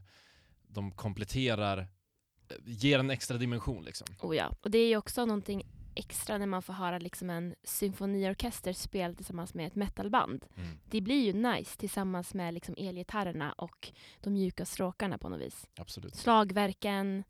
de 0.67 0.91
kompletterar, 0.91 1.77
eh, 1.77 2.55
ger 2.65 2.99
en 2.99 3.09
extra 3.09 3.37
dimension 3.37 3.83
liksom. 3.83 4.07
oh 4.21 4.35
ja. 4.35 4.51
Och 4.61 4.71
det 4.71 4.77
är 4.77 4.87
ju 4.87 4.97
också 4.97 5.25
någonting 5.25 5.67
extra 5.95 6.37
när 6.37 6.45
man 6.47 6.61
får 6.61 6.73
höra 6.73 6.97
liksom 6.97 7.29
en 7.29 7.55
symfoniorkester 7.63 8.73
spela 8.73 9.13
tillsammans 9.13 9.53
med 9.53 9.67
ett 9.67 9.75
metalband. 9.75 10.45
Det 10.85 11.01
blir 11.01 11.25
ju 11.25 11.33
nice 11.33 11.77
tillsammans 11.77 12.33
med 12.33 12.53
liksom 12.53 12.75
elgitarrerna 12.77 13.53
och 13.53 13.91
de 14.19 14.33
mjuka 14.33 14.65
stråkarna 14.65 15.17
på 15.17 15.29
något 15.29 15.41
vis. 15.41 15.67
Absolut. 15.75 16.15
Slagverken, 16.15 17.23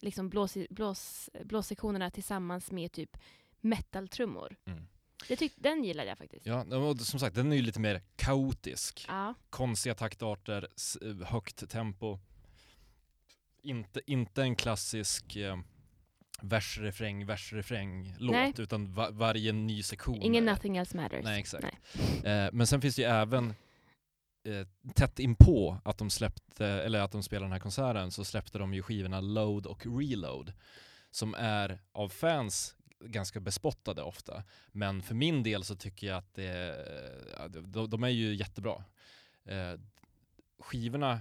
liksom 0.00 0.28
blås, 0.28 0.56
blås, 0.70 1.30
blåssektionerna 1.44 2.10
tillsammans 2.10 2.70
med 2.70 2.92
typ 2.92 3.16
metaltrummor. 3.60 4.56
Mm. 4.64 4.86
Det 5.28 5.36
tyck, 5.36 5.52
den 5.56 5.84
gillade 5.84 6.08
jag 6.08 6.18
faktiskt. 6.18 6.46
Ja, 6.46 6.62
och 6.76 7.00
som 7.00 7.20
sagt, 7.20 7.34
den 7.36 7.52
är 7.52 7.56
ju 7.56 7.62
lite 7.62 7.80
mer 7.80 8.02
kaotisk. 8.16 9.04
Ja. 9.08 9.34
konstiga 9.50 9.94
taktarter, 9.94 10.68
högt 11.24 11.70
tempo. 11.70 12.18
Inte, 13.62 14.00
inte 14.06 14.42
en 14.42 14.56
klassisk 14.56 15.36
eh, 15.36 15.56
vers-refräng, 16.42 17.26
vers-refräng-låt, 17.26 18.32
Nej. 18.32 18.52
utan 18.58 18.92
va- 18.94 19.10
varje 19.10 19.52
ny 19.52 19.82
sektion. 19.82 20.22
Ingen 20.22 20.48
är- 20.48 20.52
nothing 20.52 20.76
else 20.76 20.96
matters. 20.96 21.24
Nej, 21.24 21.40
exakt. 21.40 21.66
Nej. 22.22 22.32
Eh, 22.44 22.50
men 22.52 22.66
sen 22.66 22.80
finns 22.80 22.96
det 22.96 23.02
ju 23.02 23.08
även 23.08 23.54
eh, 24.44 24.66
tätt 24.94 25.18
inpå 25.18 25.78
att 25.84 25.98
de 25.98 26.10
släppte, 26.10 26.66
eller 26.66 27.00
att 27.00 27.12
de 27.12 27.22
spelade 27.22 27.44
den 27.46 27.52
här 27.52 27.60
konserten, 27.60 28.10
så 28.10 28.24
släppte 28.24 28.58
de 28.58 28.74
ju 28.74 28.82
skivorna 28.82 29.20
Load 29.20 29.66
och 29.66 29.86
Reload. 30.00 30.52
Som 31.10 31.34
är 31.34 31.80
av 31.92 32.08
fans 32.08 32.74
ganska 33.06 33.40
bespottade 33.40 34.02
ofta. 34.02 34.44
Men 34.72 35.02
för 35.02 35.14
min 35.14 35.42
del 35.42 35.64
så 35.64 35.76
tycker 35.76 36.06
jag 36.06 36.16
att 36.16 36.34
det, 36.34 36.76
de, 37.48 37.90
de 37.90 38.02
är 38.04 38.08
ju 38.08 38.34
jättebra. 38.34 38.84
Eh, 39.44 39.74
skivorna 40.58 41.20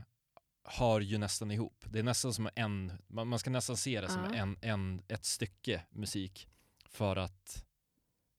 hör 0.64 1.00
ju 1.02 1.18
nästan 1.18 1.52
ihop. 1.52 1.84
Det 1.90 2.00
är 2.00 2.04
nästan 2.04 2.34
som 2.34 2.50
en, 2.56 2.92
man, 3.08 3.28
man 3.28 3.40
ska 3.40 3.50
nästan 3.50 3.78
se 3.78 4.02
det 4.02 4.10
som 4.10 4.24
Ja. 4.24 4.34
en, 4.36 4.58
en, 4.62 5.02
ett 5.08 5.26
stycke 5.26 5.82
musik. 5.90 6.48
För 6.90 7.16
att 7.16 7.64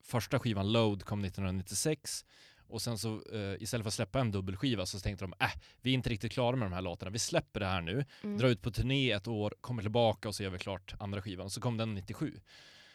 första 0.04 0.38
skivan 0.38 0.72
Load 0.72 1.04
kom 1.04 1.25
1996 1.25 2.25
och 2.66 2.82
sen 2.82 2.99
så 2.99 3.22
eh, 3.32 3.62
istället 3.62 3.84
för 3.84 3.88
att 3.88 3.94
släppa 3.94 4.20
en 4.20 4.30
dubbelskiva 4.30 4.87
så 4.87 5.00
tänkte 5.00 5.25
de 5.25 5.34
äh, 5.40 5.50
vi 5.80 5.90
är 5.90 5.94
inte 5.94 6.11
riktigt 6.11 6.32
klara 6.32 6.56
med 6.56 6.66
de 6.66 6.72
här 6.72 6.82
låtarna. 6.82 7.11
Vi 7.11 7.18
släpper 7.18 7.61
det 7.61 7.66
här 7.66 7.80
nu, 7.80 8.04
Mm. 8.22 8.38
drar 8.38 8.49
ut 8.49 8.62
på 8.62 8.70
turné 8.70 9.11
ett 9.12 9.28
år, 9.28 9.54
kommer 9.61 9.82
tillbaka 9.82 10.28
och 10.28 10.34
så 10.34 10.42
gör 10.42 10.50
vi 10.50 10.58
klart 10.58 10.94
andra 10.99 11.22
skivan. 11.22 11.50
Så 11.50 11.61
kom 11.61 11.76
den 11.76 11.94
97. 11.94 12.40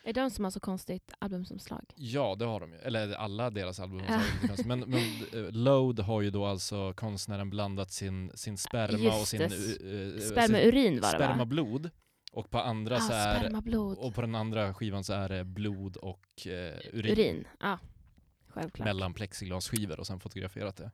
Är 0.08 0.14
det 0.14 0.22
de 0.22 0.30
som 0.30 0.44
har 0.44 0.52
så 0.52 0.60
konstigt 0.60 1.12
albumomslag? 1.20 1.94
Ja, 1.96 2.36
det 2.40 2.46
har 2.46 2.60
de 2.60 2.72
ju. 2.74 2.78
Eller 2.80 3.14
alla 3.14 3.50
deras 3.50 3.80
album. 3.80 4.00
har 4.00 4.14
Ja. 4.16 4.22
lite 4.34 4.48
konstigt. 4.48 4.68
men, 4.68 4.80
men 4.80 5.00
eh, 5.46 5.52
Load 5.52 6.00
har 6.00 6.22
ju 6.22 6.30
då 6.30 6.46
alltså 6.46 6.94
konstnären 6.94 7.50
blandat 7.50 7.92
sin, 7.92 8.32
sin 8.36 8.58
sperma 8.58 8.98
Just 8.98 9.22
och 9.22 9.28
sin... 9.28 9.40
det. 9.40 9.46
eh, 9.46 10.16
eh, 10.16 10.20
Spermaurin 10.20 11.02
var 11.02 11.12
det 11.12 11.18
va? 11.18 11.26
spermablod. 11.26 11.90
Och 12.32 12.50
på 12.50 12.60
andra 12.60 13.00
så 13.00 13.14
ah, 13.14 13.16
är 13.16 13.40
spermablod. 13.40 13.98
och 13.98 14.16
på 14.16 14.22
den 14.22 14.36
andra 14.36 14.74
skivan 14.74 15.04
så 15.04 15.14
är 15.14 15.30
det 15.30 15.44
blod 15.44 15.98
och 15.98 16.48
eh, 16.48 16.78
urin, 16.94 17.12
Urin, 17.12 17.48
ja. 17.60 17.80
Självklart. 18.48 18.86
mellan 18.86 19.14
plexiglasskivor 19.14 20.00
och 20.00 20.08
sen 20.08 20.20
fotograferat 20.20 20.78
det. 20.78 20.92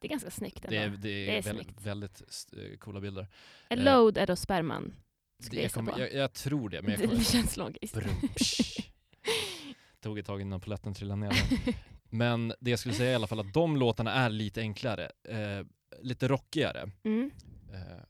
Det 0.00 0.06
är 0.06 0.10
ganska 0.10 0.30
snyggt 0.30 0.64
Det 0.68 0.76
är, 0.76 0.84
ändå. 0.86 0.96
det 0.96 1.08
är, 1.08 1.26
Det 1.26 1.38
är 1.38 1.42
väldigt, 1.42 1.86
väldigt 1.86 2.80
coola 2.80 3.00
bilder. 3.00 3.26
Eh, 3.68 3.78
load 3.84 4.18
är 4.18 4.26
då 4.26 4.36
sperman. 4.36 4.94
Det, 5.40 5.46
Skulle 5.46 5.62
jag 5.62 5.72
kommer, 5.72 5.92
på. 5.92 6.00
jag, 6.00 6.14
jag 6.14 6.32
tror 6.32 6.68
det, 6.68 6.82
men 6.82 6.90
jag 6.90 7.00
det 7.00 7.06
kommer... 7.06 7.22
känns 7.22 7.56
logiskt. 7.56 7.96
Tog 10.00 10.18
ett 10.18 10.26
tag 10.26 10.40
innan 10.40 10.60
polletten 10.60 10.94
trillade 10.94 11.20
ner. 11.20 11.32
Men 12.10 12.52
det 12.60 12.70
jag 12.70 12.78
skulle 12.78 12.94
säga 12.94 13.12
i 13.12 13.14
alla 13.14 13.26
fall 13.26 13.40
att 13.40 13.52
de 13.52 13.76
låtarna 13.76 14.12
är 14.12 14.30
lite 14.30 14.60
enklare, 14.60 15.10
eh, 15.28 15.66
lite 16.02 16.28
rockigare. 16.28 16.90
mm. 17.04 17.30
Eh, 17.72 18.02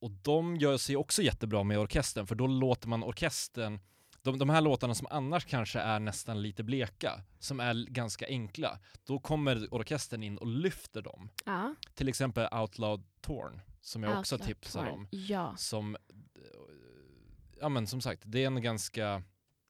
och 0.00 0.10
de 0.10 0.56
gör 0.56 0.76
sig 0.76 0.96
också 0.96 1.22
jättebra 1.22 1.62
med 1.62 1.78
orkestern, 1.78 2.26
för 2.26 2.34
då 2.34 2.46
låter 2.46 2.88
man 2.88 3.04
orkestern 3.04 3.80
de, 4.22 4.38
de 4.38 4.50
här 4.50 4.60
låtarna 4.60 4.94
som 4.94 5.06
annars 5.10 5.44
kanske 5.44 5.80
är 5.80 6.00
nästan 6.00 6.42
lite 6.42 6.62
bleka, 6.64 7.22
som 7.38 7.60
är 7.60 7.86
ganska 7.90 8.26
enkla, 8.26 8.78
då 9.04 9.18
kommer 9.18 9.74
orkestern 9.74 10.22
in 10.22 10.38
och 10.38 10.46
lyfter 10.46 11.02
dem. 11.02 11.28
Ja. 11.44 11.74
Till 11.94 12.08
exempel 12.08 12.48
Outloud 12.52 13.04
Torn, 13.20 13.60
som 13.80 14.02
jag 14.02 14.18
också 14.18 14.34
Outlaw 14.34 14.54
tipsar 14.54 14.84
Torn. 14.84 14.94
om. 14.94 15.08
Ja. 15.10 15.54
Som, 15.56 15.96
ja 17.60 17.68
men 17.68 17.86
som 17.86 18.00
sagt, 18.00 18.22
det 18.24 18.42
är 18.42 18.46
en 18.46 18.62
ganska, 18.62 19.22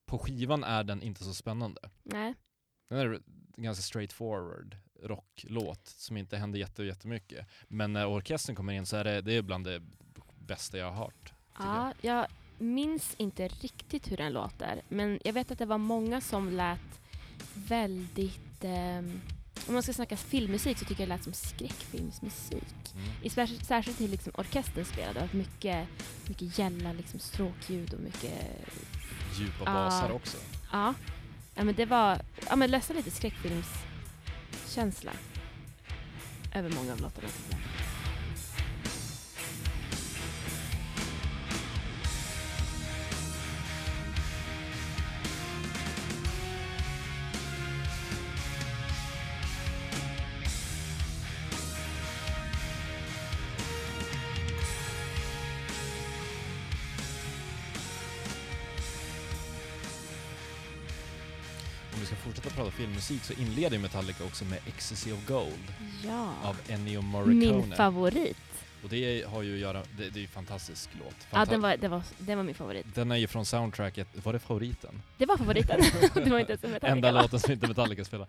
på 0.06 0.18
skivan 0.18 0.64
är 0.64 0.84
den 0.84 1.02
inte 1.02 1.24
så 1.24 1.34
spännande. 1.34 1.80
Nej. 2.02 2.34
Den 2.88 2.98
är 2.98 3.20
ganska 3.56 3.82
straightforward 3.82 4.76
rocklåt 5.02 5.86
som 5.86 6.16
inte 6.16 6.36
händer 6.36 6.58
jätte, 6.58 6.82
jättemycket. 6.82 7.46
Men 7.68 7.92
när 7.92 8.06
orkestern 8.06 8.56
kommer 8.56 8.72
in 8.72 8.86
så 8.86 8.96
är 8.96 9.04
det, 9.04 9.20
det 9.20 9.32
är 9.32 9.42
bland 9.42 9.64
det 9.64 9.82
bästa 10.38 10.78
jag 10.78 10.90
har 10.90 11.04
hört. 11.04 11.32
Ja, 11.58 11.92
jag 12.00 12.26
minns 12.58 13.14
inte 13.14 13.48
riktigt 13.48 14.12
hur 14.12 14.16
den 14.16 14.32
låter. 14.32 14.82
Men 14.88 15.20
jag 15.24 15.32
vet 15.32 15.50
att 15.50 15.58
det 15.58 15.66
var 15.66 15.78
många 15.78 16.20
som 16.20 16.50
lät 16.50 17.00
väldigt... 17.54 18.64
ehm, 18.64 19.20
om 19.68 19.74
man 19.74 19.82
ska 19.82 19.92
snacka 19.92 20.16
filmmusik 20.16 20.78
så 20.78 20.84
tycker 20.84 21.02
jag 21.02 21.08
det 21.08 21.14
lät 21.14 21.24
som 21.24 21.32
skräckfilmsmusik. 21.32 22.94
I 23.22 23.28
sär- 23.28 23.64
särskilt 23.64 23.98
till 23.98 24.10
liksom 24.10 24.32
orkestern 24.36 24.84
spelade. 24.84 25.28
Det 25.32 25.38
mycket, 25.38 25.88
mycket 26.28 26.58
gälla 26.58 26.92
liksom 26.92 27.20
stråkljud 27.20 27.94
och 27.94 28.00
mycket... 28.00 28.32
Djupa 29.38 29.64
Ah. 29.70 29.74
basar 29.74 30.10
också. 30.10 30.36
Ja. 30.72 30.94
ja 31.54 31.64
men 31.64 31.74
det 31.74 31.86
var... 31.86 32.20
Ja 32.48 32.56
men 32.56 32.70
nästan 32.70 32.96
lite 32.96 33.10
skräckfilmskänsla. 33.10 35.12
Över 36.54 36.70
många 36.70 36.92
av 36.92 37.00
låtarna 37.00 37.28
ska 62.08 62.16
fortsätta 62.16 62.50
prata 62.50 62.70
filmmusik 62.70 63.24
så 63.24 63.32
inleder 63.32 63.76
ju 63.76 63.82
Metallica 63.82 64.24
också 64.24 64.44
med 64.44 64.58
Ecstasy 64.66 65.12
of 65.12 65.26
Gold 65.26 65.72
Ja. 66.06 66.34
av 66.42 66.56
Ennio 66.68 67.00
Morricone. 67.02 67.52
Min 67.66 67.76
favorit. 67.76 68.36
Och 68.82 68.88
det 68.88 69.24
har 69.28 69.42
ju 69.42 69.54
att 69.54 69.60
göra, 69.60 69.82
det, 69.96 70.10
det 70.10 70.18
är 70.18 70.20
ju 70.20 70.22
en 70.22 70.28
fantastisk 70.28 70.90
låt. 71.04 71.14
Ja, 71.30 71.38
Fanta- 71.38 71.50
den 71.50 71.60
var, 71.60 71.76
det 71.76 71.88
var, 71.88 72.02
det 72.18 72.34
var 72.34 72.42
min 72.42 72.54
favorit. 72.54 72.86
den 72.94 73.10
är 73.12 73.16
ju 73.16 73.26
från 73.26 73.46
soundtracket, 73.46 74.08
var 74.24 74.32
det 74.32 74.38
favoriten? 74.38 75.02
Det 75.18 75.26
var 75.26 75.36
favoriten. 75.36 75.80
det 76.14 76.30
var 76.30 76.38
inte 76.38 76.52
ens 76.52 76.64
en 76.64 76.70
Metallica. 76.72 76.86
Enda 77.08 77.10
låten 77.22 77.40
som 77.40 77.52
inte 77.52 77.66
Metallica 77.68 78.04
spelar. 78.04 78.26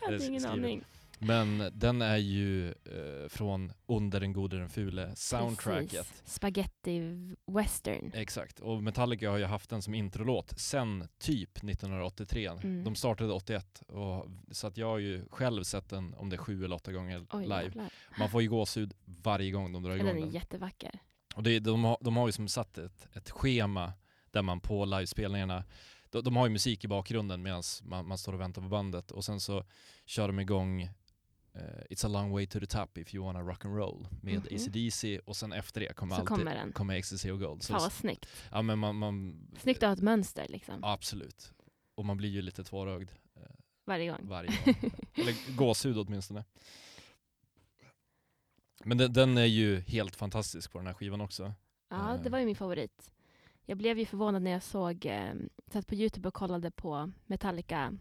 Jag 0.00 0.06
hade 0.10 0.26
ingen 0.26 0.46
aning. 0.46 0.82
Men 1.22 1.70
den 1.72 2.02
är 2.02 2.16
ju 2.16 2.68
eh, 2.68 3.28
från 3.28 3.72
Under 3.86 4.20
den 4.20 4.32
gode 4.32 4.58
den 4.58 4.68
fule 4.68 5.16
soundtracket. 5.16 5.90
Precis. 5.90 6.22
Spaghetti 6.24 7.16
western. 7.46 8.10
Exakt, 8.14 8.60
och 8.60 8.82
Metallica 8.82 9.30
har 9.30 9.38
ju 9.38 9.44
haft 9.44 9.70
den 9.70 9.82
som 9.82 9.94
introlåt 9.94 10.60
sen 10.60 11.08
typ 11.18 11.56
1983. 11.56 12.46
Mm. 12.46 12.84
De 12.84 12.94
startade 12.94 13.32
81, 13.32 13.82
och, 13.88 14.26
så 14.50 14.66
att 14.66 14.76
jag 14.76 14.86
har 14.86 14.98
ju 14.98 15.24
själv 15.30 15.62
sett 15.62 15.88
den 15.88 16.14
om 16.14 16.28
det 16.30 16.36
är 16.36 16.38
sju 16.38 16.64
eller 16.64 16.76
åtta 16.76 16.92
gånger 16.92 17.26
Oj, 17.32 17.42
live. 17.42 17.62
jävlar. 17.62 17.90
Man 18.18 18.30
får 18.30 18.42
ju 18.42 18.48
gåshud 18.48 18.94
varje 19.04 19.50
gång 19.50 19.72
de 19.72 19.82
drar 19.82 19.94
igång 19.94 20.06
Den 20.06 20.16
är 20.16 20.20
den. 20.20 20.30
jättevacker. 20.30 20.90
Och 21.34 21.42
det, 21.42 21.58
de, 21.58 21.84
har, 21.84 21.98
de 22.00 22.16
har 22.16 22.28
ju 22.28 22.32
som 22.32 22.48
satt 22.48 22.78
ett, 22.78 23.08
ett 23.12 23.30
schema 23.30 23.92
där 24.30 24.42
man 24.42 24.60
på 24.60 24.84
livespelningarna, 24.84 25.64
de, 26.10 26.24
de 26.24 26.36
har 26.36 26.46
ju 26.46 26.52
musik 26.52 26.84
i 26.84 26.88
bakgrunden 26.88 27.42
medan 27.42 27.62
man, 27.82 28.08
man 28.08 28.18
står 28.18 28.32
och 28.32 28.40
väntar 28.40 28.62
på 28.62 28.68
bandet 28.68 29.10
och 29.10 29.24
sen 29.24 29.40
så 29.40 29.64
kör 30.06 30.26
de 30.26 30.40
igång 30.40 30.90
eh, 31.54 31.60
It's 31.90 32.04
a 32.06 32.08
long 32.08 32.30
way 32.32 32.46
to 32.46 32.60
the 32.60 32.66
top 32.66 32.98
if 32.98 33.14
you 33.14 33.24
wanna 33.24 33.40
rock 33.40 33.64
and 33.64 33.76
roll 33.76 34.08
med 34.22 34.34
Mhm. 34.34 34.46
AC/DC 34.50 35.18
och 35.18 35.36
sen 35.36 35.52
efter 35.52 35.80
det 35.80 35.92
kommer 35.96 36.14
Så 36.14 36.20
alltid 36.20 36.36
kommer 36.36 36.54
den. 36.54 36.72
kommer 36.72 36.94
Ecstasy 36.94 37.30
och 37.30 37.38
Gold. 37.40 37.62
Så, 37.62 37.72
Fan 37.72 37.82
vad 37.82 37.92
snyggt. 37.92 38.26
ja, 38.50 38.62
men 38.62 38.78
man, 38.78 38.96
man, 38.96 39.46
Snyggt 39.58 39.82
att 39.82 39.88
ha 39.88 39.92
ett 39.94 40.02
mönster 40.02 40.46
liksom. 40.48 40.84
Absolut. 40.84 41.52
Och 41.94 42.04
man 42.04 42.16
blir 42.16 42.28
ju 42.30 42.42
lite 42.42 42.64
tårögd 42.64 43.10
eh, 43.36 43.42
Varje 43.86 44.10
gång. 44.10 44.28
varje 44.28 44.50
gång. 44.64 44.90
Eller 45.14 45.56
gåshud 45.56 45.98
åtminstone. 45.98 46.44
Men 48.84 48.98
den, 48.98 49.12
den 49.12 49.38
är 49.38 49.44
ju 49.44 49.80
helt 49.80 50.16
fantastisk 50.16 50.72
på 50.72 50.78
den 50.78 50.86
här 50.86 50.94
skivan 50.94 51.20
också. 51.20 51.54
Ja, 51.88 52.18
det 52.22 52.26
Eh. 52.28 52.32
var 52.32 52.38
ju 52.38 52.46
min 52.46 52.56
favorit. 52.56 53.12
Jag 53.64 53.78
blev 53.78 53.98
ju 53.98 54.06
förvånad 54.06 54.42
när 54.42 54.50
jag 54.50 54.62
såg, 54.62 55.06
eh, 55.06 55.34
satt 55.72 55.86
på 55.86 55.94
Youtube 55.94 56.28
och 56.28 56.34
kollade 56.34 56.70
på 56.70 57.12
Metallica 57.26 57.98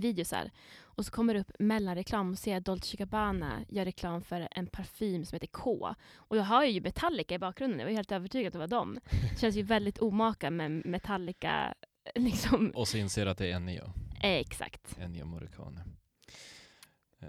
videosar. 0.00 0.50
Och 0.82 1.04
så 1.04 1.10
kommer 1.10 1.34
det 1.34 1.40
upp 1.40 1.52
mellanreklam 1.58 2.30
och 2.30 2.38
ser 2.38 2.56
att 2.56 2.64
Dolce 2.64 2.96
Gabbana 2.96 3.64
gör 3.68 3.84
reklam 3.84 4.22
för 4.22 4.48
en 4.50 4.66
parfym 4.66 5.24
som 5.24 5.36
heter 5.36 5.46
K. 5.46 5.94
Och 6.14 6.36
jag 6.36 6.44
har 6.44 6.64
ju 6.64 6.80
Metallica 6.80 7.34
i 7.34 7.38
bakgrunden, 7.38 7.78
jag 7.78 7.86
var 7.86 7.92
helt 7.92 8.12
övertygad 8.12 8.46
att 8.46 8.52
det 8.52 8.58
var 8.58 8.66
dem. 8.66 8.98
Det 9.32 9.40
känns 9.40 9.56
ju 9.56 9.62
väldigt 9.76 9.98
omaka 9.98 10.50
med 10.50 10.86
Metallica, 10.86 11.74
liksom. 12.14 12.72
Och 12.74 12.88
så 12.88 12.98
inser 12.98 13.26
att 13.26 13.38
det 13.38 13.46
är 13.46 13.56
Ennio. 13.56 13.92
Eh, 14.22 14.30
exakt. 14.30 14.98
Ennio 14.98 15.24
Morricone. 15.24 15.84
Eh, 17.20 17.28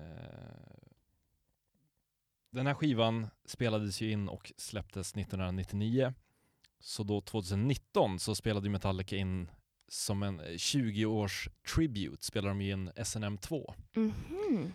den 2.51 2.67
här 2.67 2.73
skivan 2.73 3.27
spelades 3.45 4.01
ju 4.01 4.11
in 4.11 4.29
och 4.29 4.51
släpptes 4.57 5.15
1999. 5.15 6.13
Så 6.79 7.03
då 7.03 7.21
2019 7.21 8.19
så 8.19 8.35
spelade 8.35 8.69
Metallica 8.69 9.15
in 9.15 9.51
som 9.87 10.23
en 10.23 10.41
20-års 10.41 11.49
tribute 11.75 12.25
spelade 12.25 12.49
de 12.51 12.61
in 12.61 12.91
SNM 13.05 13.37
2. 13.37 13.73
Mhm. 13.95 14.73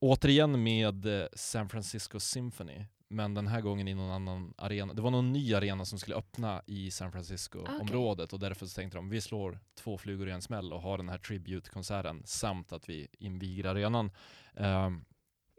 Återigen 0.00 0.62
med 0.62 1.06
eh, 1.22 1.26
San 1.32 1.68
Francisco 1.68 2.20
Symphony, 2.20 2.84
men 3.08 3.34
den 3.34 3.46
här 3.46 3.60
gången 3.60 3.88
i 3.88 3.94
någon 3.94 4.10
annan 4.10 4.54
arena. 4.56 4.94
Det 4.94 5.02
var 5.02 5.10
någon 5.10 5.32
ny 5.32 5.54
arena 5.54 5.84
som 5.84 5.98
skulle 5.98 6.16
öppna 6.16 6.62
i 6.66 6.90
San 6.90 7.12
Francisco-området 7.12 8.32
och 8.32 8.38
därför 8.38 8.66
så 8.66 8.74
tänkte 8.80 8.98
de 8.98 9.08
vi 9.10 9.20
slår 9.20 9.58
två 9.74 9.98
flugor 9.98 10.28
i 10.28 10.32
en 10.32 10.42
smäll 10.42 10.72
och 10.72 10.82
har 10.82 10.98
den 10.98 11.08
här 11.08 11.18
tribute-konserten 11.18 12.22
samt 12.24 12.72
att 12.72 12.88
vi 12.88 13.08
inviger 13.18 13.64
arenan. 13.64 14.10
Ehm, 14.54 15.04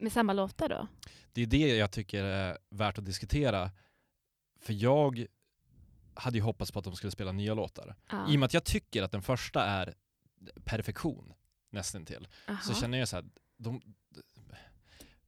Med 0.01 0.11
samma 0.11 0.33
låtar 0.33 0.69
då? 0.69 0.87
det 1.33 1.41
är 1.41 1.47
det 1.47 1.75
jag 1.75 1.91
tycker 1.91 2.23
är 2.23 2.57
värt 2.69 2.97
att 2.97 3.05
diskutera. 3.05 3.71
För 4.59 4.73
jag 4.73 5.25
hade 6.19 6.37
ju 6.37 6.43
hoppats 6.43 6.71
på 6.71 6.79
att 6.79 6.85
de 6.85 6.95
skulle 6.95 7.11
spela 7.11 7.31
nya 7.31 7.53
låtar. 7.53 7.95
Ja. 8.11 8.29
I 8.31 8.35
och 8.35 8.39
med 8.39 8.45
att 8.45 8.53
jag 8.53 8.63
tycker 8.63 9.03
att 9.03 9.11
den 9.11 9.21
första 9.21 9.63
är 9.65 9.93
perfektion, 10.63 11.33
nästan 11.69 12.05
till. 12.05 12.27
så 12.45 12.51
Aha. 12.71 12.81
känner 12.81 12.97
jag 12.97 13.07
så 13.07 13.15
här, 13.15 13.25
de, 13.57 13.81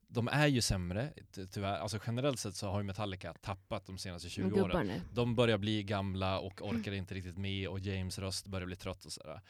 de 0.08 0.28
är 0.28 0.48
ju 0.48 0.62
sämre, 0.62 1.14
ty- 1.32 1.48
tyvärr. 1.48 1.78
Alltså 1.80 2.00
generellt 2.08 2.40
sett 2.40 2.56
så 2.56 2.70
har 2.70 2.80
ju 2.80 2.84
Metallica 2.86 3.34
tappat 3.34 3.86
de 3.86 3.98
senaste 3.98 4.30
20 4.30 4.50
De 4.50 4.62
åren. 4.62 4.92
De 5.14 5.36
börjar 5.36 5.58
bli 5.58 5.84
gamla 5.84 6.40
och 6.40 6.62
orkar 6.62 6.92
inte 6.92 7.14
riktigt 7.16 7.38
med 7.38 7.68
och 7.68 7.80
James 7.80 8.20
röst 8.20 8.48
börjar 8.48 8.66
bli 8.68 8.76
trött 8.76 9.06
och 9.06 9.12
sådär. 9.12 9.42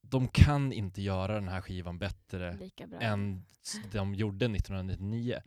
De 0.00 0.28
kan 0.28 0.72
inte 0.72 1.02
göra 1.02 1.34
den 1.34 1.48
här 1.48 1.60
skivan 1.60 1.98
bättre 1.98 2.58
än 3.00 3.44
de 3.92 4.14
gjorde 4.14 4.46
1999. 4.46 5.40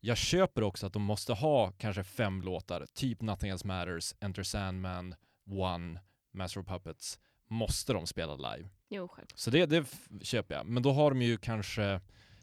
Jag 0.00 0.16
köper 0.16 0.62
också 0.62 0.86
att 0.86 0.92
de 0.92 1.02
måste 1.02 1.32
ha 1.32 1.72
kanske 1.72 2.04
fem 2.04 2.42
låtar, 2.42 2.86
typ 2.94 3.20
Nothing 3.20 3.50
Else 3.50 3.66
Matters, 3.66 4.14
Enter 4.20 4.42
Sandman, 4.42 5.14
One, 5.50 6.00
Master 6.32 6.60
of 6.60 6.66
Puppets. 6.66 7.18
Måste 7.48 7.92
de 7.92 8.06
spela 8.06 8.36
live? 8.36 8.68
Jo, 8.88 9.08
självklart. 9.08 9.38
Så 9.38 9.50
det, 9.50 9.66
det 9.66 9.86
köper 10.22 10.54
jag. 10.54 10.66
Men 10.66 10.82
då 10.82 10.92
har 10.92 11.10
de 11.10 11.22
ju 11.22 11.36
kanske, 11.36 12.00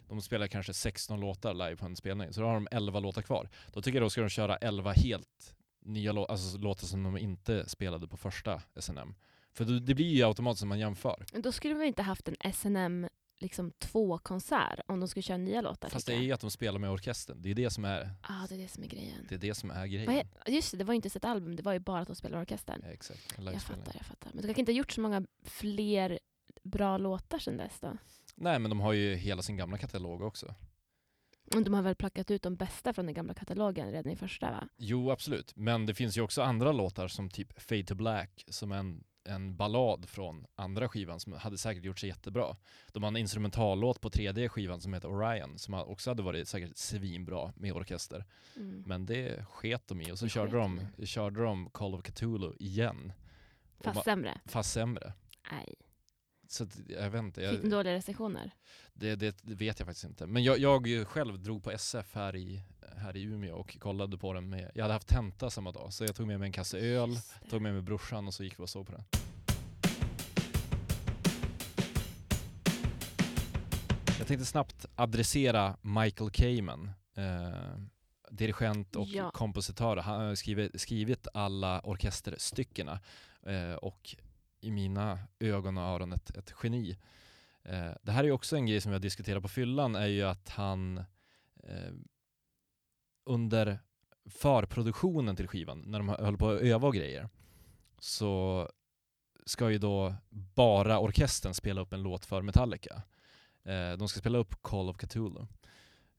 de 0.08 0.22
spelar 0.22 0.48
kanske 0.48 0.74
16 0.74 1.20
låtar 1.20 1.54
live 1.54 1.76
på 1.76 1.86
en 1.86 1.96
spelning, 1.96 2.34
så 2.34 2.42
då 2.42 2.48
har 2.48 2.54
de 2.54 2.68
11 2.72 3.00
låtar 3.00 3.22
kvar. 3.22 3.50
Då 3.74 3.82
tycker 3.82 3.98
jag 3.98 4.06
då 4.06 4.10
ska 4.10 4.22
de 4.22 4.30
köra 4.30 4.58
11 4.58 4.92
helt 4.92 5.56
nya 5.82 6.12
låtar, 6.12 6.32
alltså 6.32 6.58
låtar 6.58 6.88
som 6.88 7.04
de 7.04 7.18
inte 7.18 7.70
spelade 7.70 8.08
på 8.08 8.18
första 8.18 8.62
SNM. 8.80 9.16
För 9.54 9.66
det 9.66 9.96
blir 9.96 10.08
ju 10.16 10.24
automatiskt 10.24 10.60
som 10.60 10.70
man 10.70 10.80
jämför. 10.80 11.26
Men 11.34 11.42
Då 11.42 11.52
skulle 11.52 11.74
vi 11.74 11.86
inte 11.86 12.02
haft 12.02 12.28
en 12.28 12.54
SNM 12.54 13.08
liksom 13.40 13.72
två 13.72 14.18
konsert 14.18 14.80
om 14.88 15.00
de 15.00 15.10
skulle 15.10 15.24
köra 15.24 15.38
nya 15.38 15.62
låtar. 15.62 15.90
Fast 15.90 16.08
det 16.08 16.14
är 16.14 16.20
ju 16.20 16.32
att 16.32 16.42
de 16.42 16.52
spelar 16.52 16.80
med 16.80 16.90
orkestern. 16.90 17.42
Det 17.42 17.52
är 17.52 17.56
det 17.56 17.70
som 17.70 17.86
är, 17.86 18.12
ah, 18.22 18.48
det 18.50 18.56
är 18.56 18.60
det 18.60 18.68
som 18.68 18.84
är 18.84 18.88
grejen. 18.88 19.26
det 19.30 19.36
är, 19.36 19.40
det 19.40 19.56
som 19.56 19.72
är 19.72 19.88
grejen. 19.88 20.28
just 20.48 20.72
det, 20.72 20.78
det 20.78 20.84
var 20.84 20.94
ju 20.94 20.96
inte 20.96 21.08
ett 21.08 21.26
album, 21.26 21.56
det 21.56 21.64
var 21.64 21.74
ju 21.74 21.80
bara 21.80 22.02
att 22.02 22.08
de 22.08 22.16
spelar 22.16 22.42
orkestern. 22.42 22.82
Ja, 22.86 22.92
exakt, 22.92 23.34
Jag 23.38 23.62
fattar, 23.62 23.92
jag 23.94 24.06
fattar. 24.06 24.32
Men 24.34 24.42
de 24.42 24.48
kanske 24.48 24.62
inte 24.62 24.72
har 24.72 24.78
gjort 24.78 24.92
så 24.92 25.02
många 25.02 25.26
fler 25.44 26.20
bra 26.64 26.98
låtar 26.98 27.40
sedan 27.40 27.58
dess 27.58 27.80
då? 27.80 27.98
Nej 28.36 28.60
men 28.60 28.70
de 28.70 28.80
har 28.80 28.94
ju 28.94 29.16
hela 29.16 29.42
sin 29.42 29.58
gamla 29.58 29.78
katalog 29.78 30.22
också. 30.22 30.56
Och 31.56 31.64
de 31.64 31.74
har 31.74 31.82
väl 31.82 31.96
plockat 31.96 32.32
ut 32.32 32.44
de 32.44 32.56
bästa 32.56 32.94
från 32.94 33.06
den 33.06 33.16
gamla 33.16 33.34
katalogen 33.34 33.92
redan 33.92 34.12
i 34.12 34.16
första 34.16 34.52
va? 34.52 34.68
Jo 34.78 35.12
absolut, 35.12 35.56
men 35.56 35.86
det 35.86 35.94
finns 35.94 36.18
ju 36.18 36.22
också 36.22 36.42
andra 36.42 36.72
låtar 36.72 37.08
som 37.08 37.30
typ 37.30 37.62
Fade 37.62 37.84
to 37.84 37.96
Black 37.96 38.44
som 38.48 38.72
en, 38.72 39.04
en 39.28 39.56
ballad 39.56 40.10
från 40.10 40.46
andra 40.56 40.90
skivan 40.90 41.20
som 41.20 41.34
hade 41.34 41.58
säkert 41.58 41.84
gjort 41.84 42.00
sig 42.00 42.10
jättebra. 42.10 42.56
De 42.92 43.04
har 43.04 43.08
en 43.08 43.18
instrumentallåt 43.18 44.02
på 44.02 44.10
tredje 44.10 44.50
skivan 44.50 44.82
som 44.82 44.94
heter 44.94 45.08
Orion 45.08 45.58
som 45.58 45.74
också 45.74 46.10
hade 46.10 46.24
varit 46.24 46.48
säkert 46.48 46.78
svinbra 46.78 47.54
med 47.56 47.74
orkester. 47.74 48.26
Mm. 48.56 48.84
Men 48.88 49.06
det 49.06 49.46
sket 49.46 49.88
de 49.88 50.02
i 50.02 50.12
och 50.12 50.20
så 50.20 50.28
körde 50.28 50.58
de, 50.58 50.88
körde 51.06 51.44
de 51.44 51.70
Call 51.70 51.96
of 51.96 52.04
Cthulhu 52.04 52.54
igen. 52.60 53.14
Fast 53.80 54.04
sämre? 54.04 54.42
fast 54.46 54.74
sämre. 54.74 55.14
Nej. 55.52 55.76
Så 56.48 56.64
att, 56.64 56.78
jag 56.90 57.10
vet 57.10 57.20
inte. 57.20 57.42
Fick 57.42 57.62
de 57.62 57.70
Jag, 57.70 57.72
dåliga 57.72 57.94
recensioner? 57.94 58.52
det, 58.94 59.16
det 59.16 59.36
vet 59.44 59.80
jag 59.80 59.86
faktiskt 59.88 60.06
inte. 60.06 60.28
Men 60.28 60.44
jag, 60.44 60.60
jag 60.60 61.08
själv 61.08 61.40
drog 61.40 61.64
på 61.64 61.72
SF 61.72 62.16
här 62.16 62.36
i, 62.36 62.62
här 62.98 63.18
i 63.18 63.22
Umeå 63.24 63.56
och 63.56 63.78
kollade 63.80 64.18
på 64.18 64.34
den 64.34 64.50
med, 64.50 64.72
jag 64.76 64.84
hade 64.84 64.94
haft 64.94 65.08
tenta 65.08 65.50
samma 65.50 65.72
dag 65.72 65.94
så 65.94 66.04
jag 66.04 66.16
tog 66.16 66.28
med 66.28 66.40
mig 66.40 66.46
en 66.48 66.52
kasse 66.54 66.80
öl, 66.80 67.10
tog 67.50 67.62
med 67.62 67.74
mig 67.74 67.82
brorsan 67.82 68.28
och 68.28 68.34
så 68.34 68.44
gick 68.44 68.60
vi 68.60 68.64
och 68.64 68.70
såg 68.70 68.86
på 68.86 68.92
den. 68.92 69.04
Jag 74.18 74.28
tänkte 74.28 74.46
snabbt 74.46 74.86
adressera 74.96 75.78
Michael 75.82 76.30
Kamen, 76.30 76.92
eh, 77.16 77.80
dirigent 78.32 78.96
och 78.96 79.08
Ja. 79.08 79.32
kompositör. 79.32 79.98
Han 79.98 80.22
har 80.22 80.36
skrivit, 80.36 80.82
skrivit 80.82 81.28
alla 81.34 81.82
orkesterstyckena 81.84 83.00
eh, 83.46 83.74
och 83.74 84.16
i 84.60 84.72
mina 84.72 85.20
ögon 85.40 85.78
och 85.78 85.84
öron 85.84 86.14
ett, 86.14 86.38
ett 86.38 86.54
geni. 86.64 86.98
Eh, 87.64 87.92
det 88.02 88.12
här 88.12 88.20
är 88.20 88.28
ju 88.28 88.32
också 88.32 88.56
en 88.56 88.66
grej 88.66 88.82
som 88.82 88.92
vi 88.92 88.96
har 88.96 89.02
diskuterat 89.02 89.42
på 89.44 89.50
fyllan, 89.50 89.96
är 89.96 90.08
ju 90.08 90.24
att 90.24 90.50
han 90.50 90.98
eh, 91.64 91.94
under 93.26 93.80
förproduktionen 94.30 95.36
till 95.36 95.48
skivan, 95.48 95.84
när 95.86 96.00
de 96.00 96.10
höll 96.10 96.38
på 96.38 96.50
att 96.50 96.62
öva 96.62 96.88
och 96.88 96.94
grejer, 96.94 97.30
så 98.00 98.70
ska 99.46 99.72
ju 99.72 99.78
då 99.78 100.16
bara 100.30 101.00
orkestern 101.00 101.54
spela 101.54 101.82
upp 101.82 101.94
en 101.94 102.04
låt 102.04 102.26
för 102.26 102.42
Metallica. 102.42 103.02
Eh, 103.64 103.92
de 103.98 104.08
ska 104.08 104.20
spela 104.20 104.38
upp 104.38 104.62
Call 104.62 104.90
of 104.90 104.98
Cthulhu. 104.98 105.48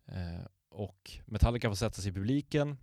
Eh, 0.07 0.47
och 0.69 1.19
Metallica 1.27 1.69
får 1.69 1.75
sätta 1.75 2.03
sig 2.03 2.11
i 2.11 2.15
publiken. 2.15 2.77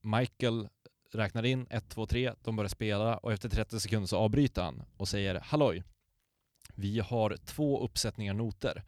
Michael 0.00 0.68
räknar 1.14 1.44
in 1.44 1.66
1, 1.70 1.88
2, 1.88 2.06
3, 2.06 2.32
de 2.42 2.56
börjar 2.56 2.68
spela 2.68 3.16
och 3.16 3.32
efter 3.32 3.48
30 3.48 3.80
sekunder 3.80 4.06
så 4.06 4.16
avbryter 4.16 4.62
han 4.62 4.82
och 4.96 5.08
säger 5.08 5.40
Halloj, 5.44 5.82
vi 6.74 7.00
har 7.00 7.36
två 7.44 7.84
uppsättningar 7.84 8.34
noter. 8.34 8.82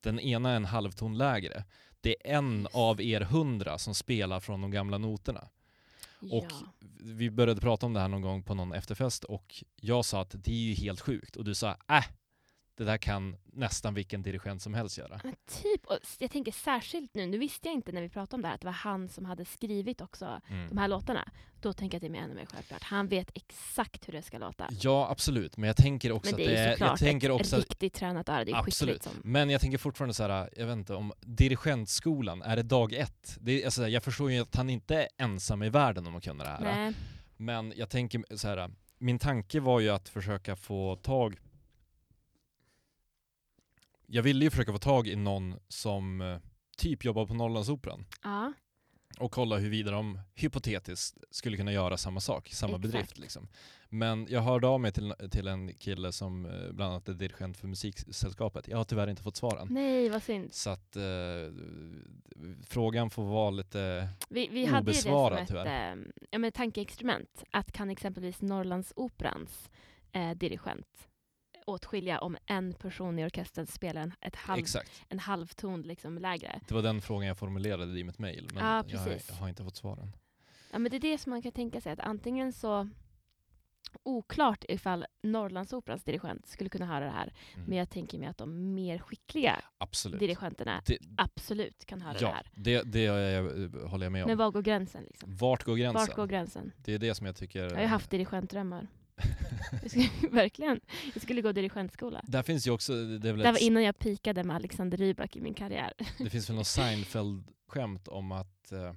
Den 0.00 0.20
ena 0.20 0.50
är 0.50 0.56
en 0.56 0.64
halvton 0.64 1.18
lägre. 1.18 1.64
Det 2.00 2.30
är 2.30 2.36
en 2.36 2.68
av 2.72 3.00
er 3.00 3.20
hundra 3.20 3.78
som 3.78 3.94
spelar 3.94 4.40
från 4.40 4.60
de 4.60 4.70
gamla 4.70 4.98
noterna. 4.98 5.48
Och 6.30 6.46
ja. 6.50 6.86
vi 7.00 7.30
började 7.30 7.60
prata 7.60 7.86
om 7.86 7.92
det 7.92 8.00
här 8.00 8.08
någon 8.08 8.22
gång 8.22 8.42
på 8.42 8.54
någon 8.54 8.72
efterfest 8.72 9.24
och 9.24 9.64
jag 9.76 10.04
sa 10.04 10.20
att 10.22 10.34
det 10.44 10.52
är 10.52 10.56
ju 10.56 10.74
helt 10.74 11.00
sjukt 11.00 11.36
och 11.36 11.44
du 11.44 11.54
sa 11.54 11.70
äh, 11.70 12.04
det 12.74 12.84
där 12.84 12.98
kan 12.98 13.36
nästan 13.52 13.94
vilken 13.94 14.22
dirigent 14.22 14.62
som 14.62 14.74
helst 14.74 14.98
göra. 14.98 15.20
Men 15.24 15.34
typ, 15.62 15.86
och 15.86 15.98
jag 16.18 16.30
tänker 16.30 16.52
särskilt 16.52 17.14
nu, 17.14 17.26
nu 17.26 17.38
visste 17.38 17.68
jag 17.68 17.74
inte 17.74 17.92
när 17.92 18.02
vi 18.02 18.08
pratade 18.08 18.34
om 18.34 18.42
det 18.42 18.48
här 18.48 18.54
att 18.54 18.60
det 18.60 18.66
var 18.66 18.72
han 18.72 19.08
som 19.08 19.24
hade 19.24 19.44
skrivit 19.44 20.00
också 20.00 20.40
de 20.48 20.54
Mm. 20.54 20.78
här 20.78 20.88
låtarna. 20.88 21.28
Då 21.60 21.72
tänker 21.72 21.94
jag 21.96 22.06
att 22.06 22.12
det 22.12 22.18
är 22.18 22.22
ännu 22.24 22.34
mer 22.34 22.46
självklart. 22.46 22.82
Han 22.82 23.08
vet 23.08 23.30
exakt 23.34 24.08
hur 24.08 24.12
det 24.12 24.22
ska 24.22 24.38
låta. 24.38 24.68
Ja, 24.80 25.08
absolut. 25.10 25.56
Men 25.56 25.66
jag 25.66 25.76
tänker 25.76 26.12
också 26.12 26.30
Men 26.30 26.36
det 26.36 26.44
att 26.44 26.50
är 26.50 26.54
det 26.54 26.68
ju 26.68 26.84
är... 26.84 26.88
Jag 26.88 26.98
tänker 26.98 27.30
ett 27.30 27.40
också 27.40 27.56
att, 27.56 27.62
riktigt 27.62 27.94
tränat 27.94 28.28
öra. 28.28 28.44
Det 28.44 28.50
är 28.50 28.56
Absolut. 28.56 29.02
som... 29.02 29.12
men 29.24 29.50
jag 29.50 29.60
tänker 29.60 29.78
fortfarande 29.78 30.14
så 30.14 30.22
här, 30.22 30.50
jag 30.56 30.66
vet 30.66 30.76
inte, 30.76 30.94
om 30.94 31.12
dirigentskolan, 31.20 32.42
är 32.42 32.56
det 32.56 32.62
dag 32.62 32.92
ett? 32.92 33.38
Det 33.40 33.62
är, 33.62 33.64
alltså, 33.64 33.88
jag 33.88 34.02
förstår 34.02 34.30
ju 34.32 34.40
att 34.40 34.56
han 34.56 34.70
inte 34.70 34.96
är 34.96 35.08
ensam 35.18 35.62
i 35.62 35.68
världen 35.68 36.06
om 36.06 36.16
att 36.16 36.24
kunna 36.24 36.44
det 36.44 36.50
här. 36.50 36.60
Nej. 36.60 36.94
Men 37.36 37.72
jag 37.76 37.90
tänker 37.90 38.36
så 38.36 38.48
här, 38.48 38.70
min 38.98 39.18
tanke 39.18 39.60
var 39.60 39.80
ju 39.80 39.88
att 39.88 40.08
försöka 40.08 40.56
få 40.56 40.96
tag 40.96 41.36
Jag 44.14 44.22
ville 44.22 44.44
ju 44.44 44.50
försöka 44.50 44.72
få 44.72 44.78
tag 44.78 45.08
i 45.08 45.16
någon 45.16 45.54
som 45.68 46.20
eh, 46.20 46.38
typ 46.76 47.04
jobbar 47.04 47.26
på 47.26 47.34
Norrlandsoperan 47.34 48.04
Ja. 48.22 48.52
och 49.18 49.32
kolla 49.32 49.56
huruvida 49.56 49.90
de 49.90 50.20
hypotetiskt 50.34 51.18
skulle 51.30 51.56
kunna 51.56 51.72
göra 51.72 51.96
samma 51.96 52.20
sak, 52.20 52.48
samma 52.48 52.70
Exakt. 52.76 52.82
bedrift 52.92 53.18
liksom. 53.18 53.48
Men 53.88 54.26
jag 54.30 54.40
hörde 54.40 54.66
av 54.66 54.80
mig 54.80 54.92
till, 54.92 55.14
till 55.30 55.48
en 55.48 55.74
kille 55.74 56.12
som 56.12 56.46
eh, 56.46 56.72
bland 56.72 56.92
annat 56.92 57.08
är 57.08 57.12
dirigent 57.14 57.56
för 57.56 57.68
musiksällskapet. 57.68 58.68
Jag 58.68 58.76
har 58.76 58.84
tyvärr 58.84 59.06
inte 59.10 59.22
fått 59.22 59.36
svaren. 59.36 59.68
Nej, 59.70 60.08
vad 60.08 60.22
synd. 60.22 60.52
Så 60.54 60.70
att 60.70 60.96
eh, 60.96 61.02
frågan 62.66 63.10
får 63.10 63.24
vara 63.24 63.50
lite... 63.50 64.08
Vi, 64.28 64.48
vi 64.48 64.64
hade 64.64 64.90
ju 64.90 64.96
det 64.96 64.98
som 65.02 65.12
Obesvarad, 65.12 65.38
ett 65.42 65.48
tyvärr. 65.48 65.92
eh, 65.92 65.98
ja, 66.30 66.38
men 66.38 66.52
tankeexperiment. 66.52 67.44
Att 67.50 67.72
kan 67.72 67.90
exempelvis 67.90 68.42
Norrlandsoperans 68.42 69.70
eh, 70.12 70.30
dirigent 70.30 71.08
åtskilja 71.66 72.18
om 72.18 72.36
en 72.46 72.72
person 72.74 73.18
i 73.18 73.24
orkestern 73.24 73.66
spelar 73.66 74.00
en, 74.02 74.12
ett 74.20 74.36
halv, 74.36 74.60
Exakt. 74.60 74.90
en 75.08 75.18
halvton 75.18 75.82
liksom 75.82 76.18
lägre. 76.18 76.60
Det 76.68 76.74
var 76.74 76.82
den 76.82 77.00
frågan 77.00 77.26
jag 77.28 77.38
formulerade 77.38 77.98
i 77.98 78.04
mitt 78.04 78.18
mail, 78.18 78.48
men 78.54 78.64
Ja, 78.66 78.84
jag, 78.88 78.98
har- 78.98 79.18
jag 79.28 79.34
har 79.34 79.48
inte 79.48 79.64
fått 79.64 79.76
svaren. 79.76 80.16
Ja, 80.72 80.78
men 80.78 80.90
det 80.90 80.96
är 80.96 81.00
det 81.00 81.18
som 81.18 81.30
man 81.30 81.42
kan 81.42 81.52
tänka 81.52 81.80
sig. 81.80 81.92
Att 81.92 82.00
antingen 82.00 82.52
så 82.52 82.88
oklart 84.02 84.64
ifall 84.68 85.06
Norrlandsoperans 85.22 86.04
dirigent 86.04 86.46
skulle 86.46 86.70
kunna 86.70 86.86
höra 86.86 87.04
det 87.04 87.10
här. 87.10 87.32
Mm. 87.54 87.66
Men 87.66 87.78
jag 87.78 87.90
tänker 87.90 88.18
mig 88.18 88.28
att 88.28 88.38
de 88.38 88.74
mer 88.74 88.98
skickliga 88.98 89.60
Absolut. 89.78 90.20
dirigenterna 90.20 90.82
Det, 90.86 90.98
absolut 91.16 91.84
kan 91.86 92.00
höra 92.02 92.12
det 92.12 92.20
ja, 92.20 92.32
här. 92.32 92.50
det, 92.54 92.82
det 92.82 93.02
jag, 93.02 93.42
håller 93.88 94.06
jag 94.06 94.12
med 94.12 94.22
om. 94.24 94.28
Men 94.28 94.38
var 94.38 94.50
går 94.50 94.62
gränsen? 94.62 95.04
Liksom? 95.04 95.36
Vart 95.36 95.64
går 95.64 95.76
gränsen? 95.76 96.00
Vart 96.06 96.16
går 96.16 96.26
gränsen? 96.26 96.72
Det 96.76 96.94
är 96.94 96.98
det 96.98 97.14
som 97.14 97.26
jag 97.26 97.36
tycker... 97.36 97.62
Jag 97.62 97.76
har 97.76 97.84
haft 97.86 98.10
dirigentdrömmar. 98.10 98.86
Verkligen. 100.30 100.80
Jag 101.14 101.22
skulle 101.22 101.42
gå 101.42 101.52
dirigentskola. 101.52 102.20
Där 102.24 102.42
finns 102.42 102.66
ju 102.66 102.70
också, 102.70 102.92
det, 102.92 103.28
är 103.28 103.32
väl 103.32 103.38
Det 103.38 103.44
här 103.44 103.54
ett, 103.54 103.60
var 103.60 103.66
innan 103.66 103.82
jag 103.82 103.98
pikade 103.98 104.44
med 104.44 104.56
Alexander 104.56 104.98
Rybak 104.98 105.36
i 105.36 105.40
min 105.40 105.54
karriär. 105.54 105.92
det 106.18 106.30
finns 106.30 106.48
väl 106.48 106.56
någon 106.56 106.64
Seinfeld-skämt 106.64 108.08
om 108.08 108.32
att 108.32 108.72
eh, 108.72 108.92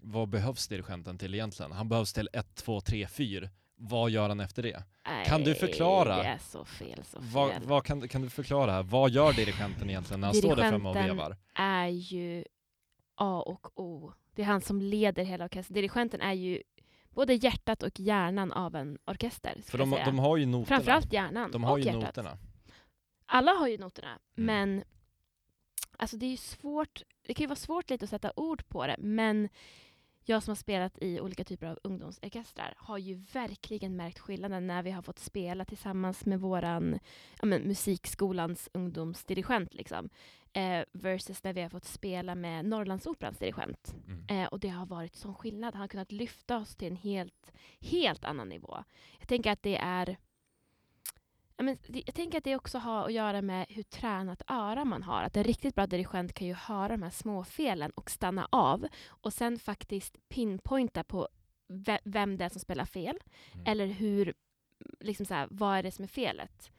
vad 0.00 0.28
behövs 0.28 0.68
dirigenten 0.68 1.18
till 1.18 1.34
egentligen? 1.34 1.72
Han 1.72 1.88
behövs 1.88 2.12
till 2.12 2.28
1, 2.32 2.54
2, 2.54 2.80
3, 2.80 3.06
4. 3.06 3.48
Vad 3.76 4.10
gör 4.10 4.28
han 4.28 4.40
efter 4.40 4.62
det? 4.62 4.82
Kan 5.26 5.40
du 5.40 5.50
Nej, 5.50 5.60
förklara? 5.60 6.16
Det 6.16 6.28
är 6.28 6.38
så 6.38 6.64
fel, 6.64 7.04
så 7.04 7.20
fel. 7.20 7.30
Vad, 7.32 7.62
vad 7.62 7.84
kan, 7.84 8.08
kan 8.08 8.22
du 8.22 8.30
förklara 8.30 8.72
här? 8.72 8.82
Vad 8.82 9.10
gör 9.10 9.32
dirigenten 9.32 9.90
egentligen 9.90 10.20
när 10.20 10.28
han 10.28 10.34
står 10.34 10.56
där 10.56 10.68
framme 10.68 10.88
och 10.88 10.96
vevar? 10.96 11.36
är 11.54 11.86
ju 11.86 12.44
A 13.14 13.42
och 13.46 13.80
O. 13.80 14.12
Det 14.34 14.42
är 14.42 14.46
han 14.46 14.60
som 14.60 14.82
leder 14.82 15.24
hela 15.24 15.44
orkestern. 15.44 15.74
Dirigenten 15.74 16.20
är 16.20 16.32
ju 16.32 16.62
både 17.18 17.34
hjärtat 17.34 17.82
och 17.82 18.00
hjärnan 18.00 18.52
av 18.52 18.74
en 18.76 18.98
orkester. 19.04 19.60
För 19.64 19.78
de, 19.78 19.90
de 20.04 20.18
har 20.18 20.36
ju 20.36 20.46
noterna. 20.46 20.66
Framförallt 20.66 21.12
hjärnan 21.12 21.50
de 21.50 21.64
har 21.64 21.72
och 21.72 21.78
ju 21.80 21.84
hjärtat. 21.84 22.02
noterna. 22.02 22.38
Alla 23.26 23.52
har 23.52 23.68
ju 23.68 23.78
noterna, 23.78 24.08
Mm. 24.36 24.46
men 24.46 24.84
alltså 25.98 26.16
det 26.16 26.26
är 26.26 26.30
ju 26.30 26.36
svårt. 26.36 27.02
Det 27.26 27.34
kan 27.34 27.44
ju 27.44 27.48
vara 27.48 27.56
svårt 27.56 27.90
lite 27.90 28.04
att 28.04 28.10
sätta 28.10 28.32
ord 28.36 28.68
på 28.68 28.86
det, 28.86 28.96
men 28.98 29.48
jag 30.28 30.42
som 30.42 30.50
har 30.50 30.56
spelat 30.56 30.98
i 31.00 31.20
olika 31.20 31.44
typer 31.44 31.66
av 31.66 31.78
ungdomsorkestrar 31.82 32.74
har 32.76 32.98
ju 32.98 33.14
verkligen 33.32 33.96
märkt 33.96 34.18
skillnaden 34.18 34.66
när 34.66 34.82
vi 34.82 34.90
har 34.90 35.02
fått 35.02 35.18
spela 35.18 35.64
tillsammans 35.64 36.26
med 36.26 36.40
våran 36.40 36.98
ja, 37.40 37.46
men, 37.46 37.62
musikskolans 37.62 38.68
ungdomsdirigent. 38.72 39.74
Liksom, 39.74 40.10
eh, 40.52 40.84
versus 40.92 41.44
när 41.44 41.52
vi 41.52 41.62
har 41.62 41.68
fått 41.68 41.84
spela 41.84 42.34
med 42.34 42.64
Norrlandsoperans 42.64 43.38
dirigent. 43.38 43.94
Mm. 44.06 44.24
Eh, 44.28 44.48
och 44.48 44.60
det 44.60 44.68
har 44.68 44.86
varit 44.86 45.14
sån 45.14 45.34
skillnad. 45.34 45.74
Han 45.74 45.80
har 45.80 45.88
kunnat 45.88 46.12
lyfta 46.12 46.56
oss 46.56 46.76
till 46.76 46.88
en 46.88 46.96
helt, 46.96 47.52
helt 47.80 48.24
annan 48.24 48.48
nivå. 48.48 48.84
Jag 49.18 49.28
tänker 49.28 49.52
att 49.52 49.62
det 49.62 49.76
är 49.76 50.16
men 51.62 51.78
det- 51.86 52.02
jag 52.06 52.14
tänker 52.14 52.38
att 52.38 52.44
det 52.44 52.56
också 52.56 52.78
har 52.78 53.04
att 53.06 53.12
göra 53.12 53.42
med 53.42 53.66
hur 53.68 53.82
tränat 53.82 54.42
öra 54.48 54.84
man 54.84 55.02
har. 55.02 55.22
Att 55.22 55.36
en 55.36 55.44
riktigt 55.44 55.74
bra 55.74 55.86
dirigent 55.86 56.32
kan 56.34 56.46
ju 56.46 56.54
höra 56.54 56.88
de 56.88 57.02
här 57.02 57.10
små 57.10 57.44
felen 57.44 57.90
och 57.90 58.10
stanna 58.10 58.48
av 58.52 58.86
och 59.06 59.32
sen 59.32 59.58
faktiskt 59.58 60.28
pinpointa 60.28 61.04
på 61.04 61.28
ve- 61.68 62.00
vem 62.04 62.36
det 62.36 62.44
är 62.44 62.48
som 62.48 62.60
spelar 62.60 62.84
fel 62.84 63.18
Mm. 63.52 63.66
eller 63.66 63.86
hur, 63.86 64.34
liksom 65.00 65.26
så 65.26 65.34
här, 65.34 65.48
vad 65.50 65.78
är 65.78 65.82
det 65.82 65.90
som 65.92 66.02
är 66.02 66.08
felet. 66.08 66.70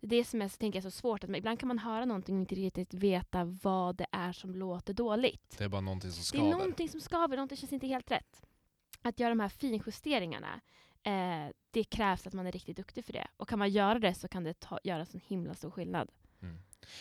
Det 0.00 0.06
det 0.16 0.24
som 0.24 0.42
är 0.42 0.48
så, 0.48 0.56
tänker 0.56 0.76
jag, 0.76 0.82
så 0.84 0.90
svårt. 0.90 1.24
Att 1.24 1.30
ibland 1.36 1.58
kan 1.60 1.68
man 1.68 1.78
höra 1.78 2.04
någonting 2.04 2.34
och 2.34 2.40
inte 2.40 2.54
riktigt 2.54 2.94
veta 2.94 3.44
vad 3.44 3.96
det 3.96 4.06
är 4.12 4.32
som 4.32 4.54
låter 4.54 4.94
dåligt. 4.94 5.54
Det 5.58 5.64
är 5.64 5.68
bara 5.68 5.80
någonting 5.80 6.10
som 6.10 6.20
Det 6.20 6.24
skaver. 6.24 6.46
är 6.46 6.50
någonting 6.52 6.88
som 6.88 7.00
skaver, 7.00 7.36
någonting 7.36 7.58
känns 7.58 7.72
inte 7.72 7.86
helt 7.86 8.10
rätt. 8.10 8.42
Att 9.02 9.20
göra 9.20 9.28
de 9.30 9.40
här 9.40 9.48
finjusteringarna, 9.48 10.60
eh, 11.04 11.52
det 11.70 11.84
krävs 11.84 12.26
att 12.26 12.32
man 12.32 12.46
är 12.46 12.52
riktigt 12.52 12.76
duktig 12.76 13.04
för 13.04 13.12
det. 13.12 13.26
Och 13.36 13.48
kan 13.48 13.58
man 13.58 13.70
göra 13.70 13.98
det 13.98 14.14
så 14.14 14.28
kan 14.28 14.44
det 14.44 14.60
ta, 14.60 14.78
göra 14.84 15.06
en 15.12 15.20
himla 15.26 15.54
stor 15.54 15.70
skillnad. 15.70 16.08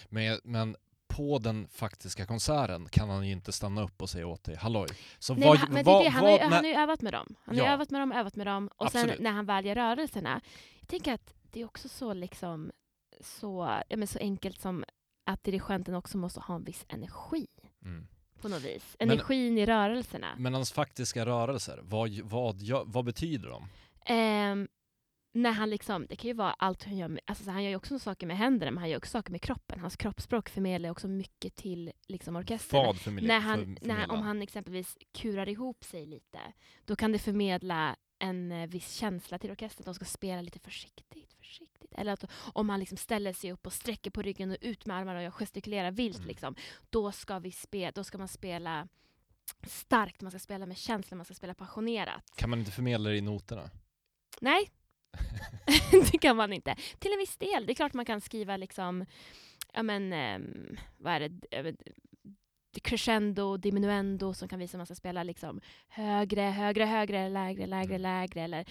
Men, 0.09 0.23
jag- 0.23 0.39
men 0.43 0.75
på 1.07 1.39
den 1.39 1.67
faktiska 1.67 2.25
konserten 2.25 2.89
kan 2.89 3.09
han 3.09 3.27
ju 3.27 3.31
inte 3.33 3.51
stanna 3.51 3.81
upp 3.83 4.01
och 4.01 4.09
säga 4.09 4.27
åt 4.27 4.43
dig 4.43 4.55
halloj. 4.55 4.87
Så 5.19 5.33
Nej, 5.33 5.47
vad, 5.47 5.51
men, 5.53 5.61
han- 5.61 5.73
men 5.73 5.83
det 5.85 5.91
vad, 5.91 6.01
är 6.01 6.03
det, 6.03 6.09
han, 6.09 6.23
har 6.23 6.31
ju, 6.31 6.37
när- 6.37 6.43
han 6.43 6.53
har 6.53 6.71
ju 6.71 6.75
övat 6.75 7.01
med 7.01 7.13
dem. 7.13 7.35
Han 7.43 7.55
har 7.57 7.63
Ja. 7.63 7.69
ju 7.69 7.73
övat 7.73 7.91
med 7.91 8.01
dem, 8.01 8.11
övat 8.11 8.35
med 8.35 8.47
dem. 8.47 8.69
Och 8.77 8.85
Absolut. 8.85 9.15
sen 9.15 9.23
när 9.23 9.31
han 9.31 9.45
väl 9.45 9.65
gör 9.65 9.75
rörelserna. 9.75 10.41
Jag 10.79 10.87
tänker 10.87 11.13
att 11.13 11.33
det 11.51 11.61
är 11.61 11.65
också 11.65 11.89
så, 11.89 12.13
liksom, 12.13 12.71
så, 13.21 13.81
ja, 13.89 13.97
men 13.97 14.07
så 14.07 14.19
enkelt 14.19 14.61
som 14.61 14.83
att 15.25 15.43
dirigenten 15.43 15.95
också 15.95 16.17
måste 16.17 16.39
ha 16.39 16.55
en 16.55 16.63
viss 16.63 16.85
energi 16.89 17.47
mm. 17.85 18.07
på 18.41 18.47
något 18.47 18.61
vis. 18.63 18.95
Men- 18.99 19.11
Energin 19.11 19.57
i 19.57 19.65
rörelserna. 19.65 20.27
Men 20.37 20.53
hans 20.53 20.71
faktiska 20.71 21.25
rörelser, 21.25 21.79
vad, 21.83 22.09
vad, 22.23 22.61
vad 22.85 23.05
betyder 23.05 23.49
de? 23.49 23.67
Ehm, 24.05 24.67
när 25.35 25.51
han 25.51 25.69
liksom, 25.69 26.05
det 26.09 26.15
kan 26.15 26.27
ju 26.27 26.33
vara 26.33 26.53
allt 26.53 26.83
han 26.83 26.97
gör, 26.97 27.07
med, 27.07 27.21
alltså 27.25 27.43
så 27.43 27.51
han 27.51 27.63
gör 27.63 27.69
ju 27.69 27.75
också 27.75 27.99
saker 27.99 28.27
med 28.27 28.37
händerna 28.37 28.71
men 28.71 28.81
han 28.81 28.89
gör 28.89 28.97
också 28.97 29.11
saker 29.11 29.31
med 29.31 29.41
kroppen. 29.41 29.79
Hans 29.79 29.95
kroppsspråk 29.95 30.49
förmedlar 30.49 30.89
också 30.89 31.07
mycket 31.07 31.55
till 31.55 31.91
liksom, 32.07 32.35
orkestern. 32.35 32.79
När 33.27 33.39
han, 33.39 33.77
när, 33.81 34.11
om 34.11 34.21
han 34.21 34.41
exempelvis 34.41 34.97
kurar 35.11 35.49
ihop 35.49 35.83
sig 35.83 36.05
lite, 36.05 36.39
då 36.85 36.95
kan 36.95 37.11
det 37.11 37.19
förmedla 37.19 37.95
en 38.19 38.51
eh, 38.51 38.67
viss 38.67 38.91
känsla 38.93 39.37
till 39.37 39.51
orkestern 39.51 39.81
att 39.81 39.85
de 39.85 39.95
ska 39.95 40.05
spela 40.05 40.41
lite 40.41 40.59
försiktigt. 40.59 41.33
försiktigt. 41.33 41.93
Eller 41.97 42.13
att 42.13 42.23
om 42.53 42.69
han 42.69 42.79
liksom 42.79 42.97
ställer 42.97 43.33
sig 43.33 43.51
upp 43.51 43.65
och 43.65 43.73
sträcker 43.73 44.11
på 44.11 44.21
ryggen 44.21 44.51
och 44.51 44.57
ut 44.61 44.85
med 44.85 44.97
armarna 44.97 45.27
och 45.27 45.33
gestikulerar 45.33 45.91
vilt, 45.91 46.17
Mm. 46.17 46.27
liksom, 46.27 46.55
då, 46.89 47.11
ska 47.11 47.39
vi 47.39 47.51
spe, 47.51 47.91
då 47.91 48.03
ska 48.03 48.17
man 48.17 48.27
spela 48.27 48.87
starkt, 49.67 50.21
man 50.21 50.31
ska 50.31 50.39
spela 50.39 50.65
med 50.65 50.77
känsla, 50.77 51.17
man 51.17 51.25
ska 51.25 51.33
spela 51.33 51.53
passionerat. 51.53 52.23
Kan 52.35 52.49
man 52.49 52.59
inte 52.59 52.71
förmedla 52.71 53.09
det 53.09 53.17
i 53.17 53.21
noterna? 53.21 53.69
Nej, 54.41 54.69
det 56.11 56.17
kan 56.17 56.35
man 56.35 56.53
inte. 56.53 56.75
Till 56.99 57.11
en 57.11 57.19
viss 57.19 57.37
del. 57.37 57.65
Det 57.65 57.73
är 57.73 57.75
klart 57.75 57.93
man 57.93 58.05
kan 58.05 58.21
skriva 58.21 58.57
liksom, 58.57 59.05
ja 59.73 59.83
men, 59.83 60.13
ehm, 60.13 60.77
vad 60.97 61.13
är 61.13 61.19
det, 61.29 61.75
crescendo, 62.83 63.57
diminuendo 63.57 64.33
som 64.33 64.47
kan 64.47 64.59
visa 64.59 64.77
att 64.77 64.79
man 64.79 64.85
ska 64.85 64.95
spela 64.95 65.23
liksom 65.23 65.61
högre, 65.87 66.41
högre, 66.41 66.85
högre, 66.85 67.29
lägre, 67.29 67.65
lägre, 67.67 67.95
Mm. 67.95 68.01
lägre 68.01 68.41
eller 68.41 68.65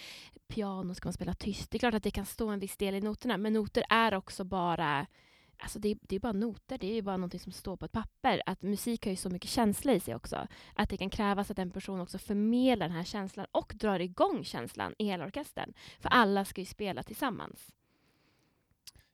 piano 0.48 0.94
ska 0.94 1.06
man 1.06 1.12
spela 1.12 1.34
tyst. 1.34 1.70
Det 1.70 1.76
är 1.76 1.78
klart 1.78 1.94
att 1.94 2.02
det 2.02 2.10
kan 2.10 2.26
stå 2.26 2.48
en 2.48 2.58
viss 2.58 2.76
del 2.76 2.94
i 2.94 3.00
noterna 3.00 3.36
men 3.36 3.52
noter 3.52 3.84
är 3.88 4.14
också 4.14 4.44
bara 4.44 5.06
Alltså 5.56 5.78
det, 5.78 5.88
är, 5.90 5.98
det 6.02 6.16
är 6.16 6.20
bara 6.20 6.32
noter, 6.32 6.78
det 6.78 6.98
är 6.98 7.02
bara 7.02 7.16
någonting 7.16 7.40
som 7.40 7.52
står 7.52 7.76
på 7.76 7.84
ett 7.84 7.92
papper. 7.92 8.42
Att 8.46 8.62
musik 8.62 9.04
har 9.04 9.10
ju 9.10 9.16
så 9.16 9.30
mycket 9.30 9.50
känsla 9.50 9.92
i 9.92 10.00
sig 10.00 10.14
också. 10.14 10.46
Att 10.74 10.88
det 10.88 10.96
kan 10.96 11.10
krävas 11.10 11.50
att 11.50 11.58
en 11.58 11.70
person 11.70 12.00
också 12.00 12.18
förmedlar 12.18 12.88
den 12.88 12.96
här 12.96 13.04
känslan 13.04 13.46
och 13.52 13.72
drar 13.76 14.00
igång 14.00 14.44
känslan 14.44 14.94
i 14.98 15.04
hela 15.04 15.24
orkestern. 15.24 15.72
För 16.00 16.08
alla 16.08 16.44
ska 16.44 16.60
ju 16.60 16.64
spela 16.64 17.02
tillsammans. 17.02 17.68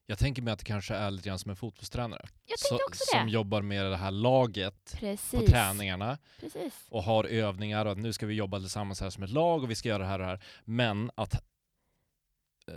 Jag 0.06 0.18
tänker 0.18 0.42
mig 0.42 0.52
att 0.52 0.58
det 0.58 0.64
kanske 0.64 0.94
är 0.94 1.10
lite 1.10 1.28
grann 1.28 1.38
som 1.38 1.50
en 1.50 1.56
fotbollstränare. 1.56 2.28
Jag 2.46 2.58
Så- 2.58 2.78
Som 2.92 3.28
jobbar 3.28 3.62
med 3.62 3.84
det 3.84 3.96
här 3.96 4.10
laget 4.10 4.90
på 4.92 4.96
Precis. 4.98 5.50
träningarna 5.50 6.18
Precis. 6.40 6.86
och 6.90 7.02
har 7.02 7.24
övningar 7.24 7.86
och 7.86 7.92
att 7.92 7.98
nu 7.98 8.12
ska 8.12 8.26
vi 8.26 8.34
jobba 8.34 8.58
tillsammans 8.58 9.00
här 9.00 9.10
som 9.10 9.22
ett 9.22 9.30
lag 9.30 9.62
och 9.62 9.70
vi 9.70 9.74
ska 9.74 9.88
göra 9.88 9.98
det 10.02 10.08
här 10.08 10.18
och 10.18 10.24
det 10.26 10.30
här. 10.30 10.42
Men 10.64 11.10
att 11.14 11.34
eh, 11.34 12.74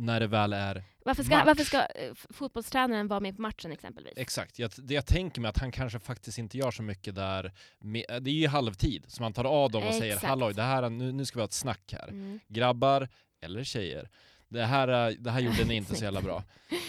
när 0.00 0.20
det 0.20 0.26
väl 0.26 0.52
är 0.52 0.84
Varför 1.04 1.22
ska, 1.22 1.36
Match. 1.36 1.46
varför 1.46 1.64
ska 1.64 1.78
eh, 1.78 2.14
fotbollstränaren 2.14 3.08
vara 3.08 3.20
med 3.20 3.36
på 3.36 3.42
matchen 3.42 3.72
exempelvis? 3.72 4.12
Exakt, 4.16 4.58
jag, 4.58 4.70
det 4.76 4.94
jag 4.94 5.06
tänker 5.06 5.40
mig 5.40 5.48
att 5.48 5.58
han 5.58 5.72
kanske 5.72 5.98
faktiskt 5.98 6.38
inte 6.38 6.58
gör 6.58 6.70
så 6.70 6.82
mycket 6.82 7.14
där. 7.14 7.52
Med, 7.78 8.04
det 8.20 8.30
är 8.30 8.34
ju 8.34 8.48
halvtid, 8.48 9.04
så 9.08 9.22
man 9.22 9.32
tar 9.32 9.44
av 9.44 9.70
dem 9.70 9.82
och 9.86 9.94
säger 9.94 10.14
Exakt. 10.14 10.28
halloj, 10.28 10.54
det 10.54 10.62
här, 10.62 10.90
nu, 10.90 11.12
nu 11.12 11.24
ska 11.24 11.38
vi 11.38 11.40
ha 11.40 11.44
ett 11.44 11.52
snack 11.52 11.94
här. 11.98 12.08
Mm. 12.08 12.40
Grabbar, 12.48 13.08
eller 13.40 13.64
tjejer, 13.64 14.08
det 14.48 14.64
här, 14.64 15.08
eh, 15.08 15.14
det 15.18 15.30
här 15.30 15.40
gjorde 15.40 15.64
ni 15.64 15.74
inte 15.74 15.94
så 15.94 16.04
jävla 16.04 16.20
bra. 16.20 16.44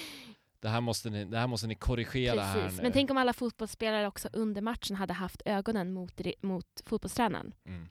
det 0.62 0.70
här 0.70 0.82
måste 0.82 1.10
ni, 1.10 1.26
det 1.26 1.38
här, 1.38 1.48
måste 1.48 1.68
ni 1.68 1.76
korrigera 1.76 2.42
här 2.42 2.62
Precis. 2.62 2.78
nu. 2.78 2.84
Men 2.84 2.92
tänk 2.92 3.12
om 3.12 3.18
alla 3.18 3.34
fotbollsspelare 3.34 4.08
också 4.08 4.30
under 4.34 4.62
matchen 4.62 4.96
hade 4.96 5.14
haft 5.14 5.42
ögonen 5.46 5.94
mot, 5.94 6.22
mot 6.42 6.82
fotbollstränaren. 6.86 7.54
Mm. 7.66 7.88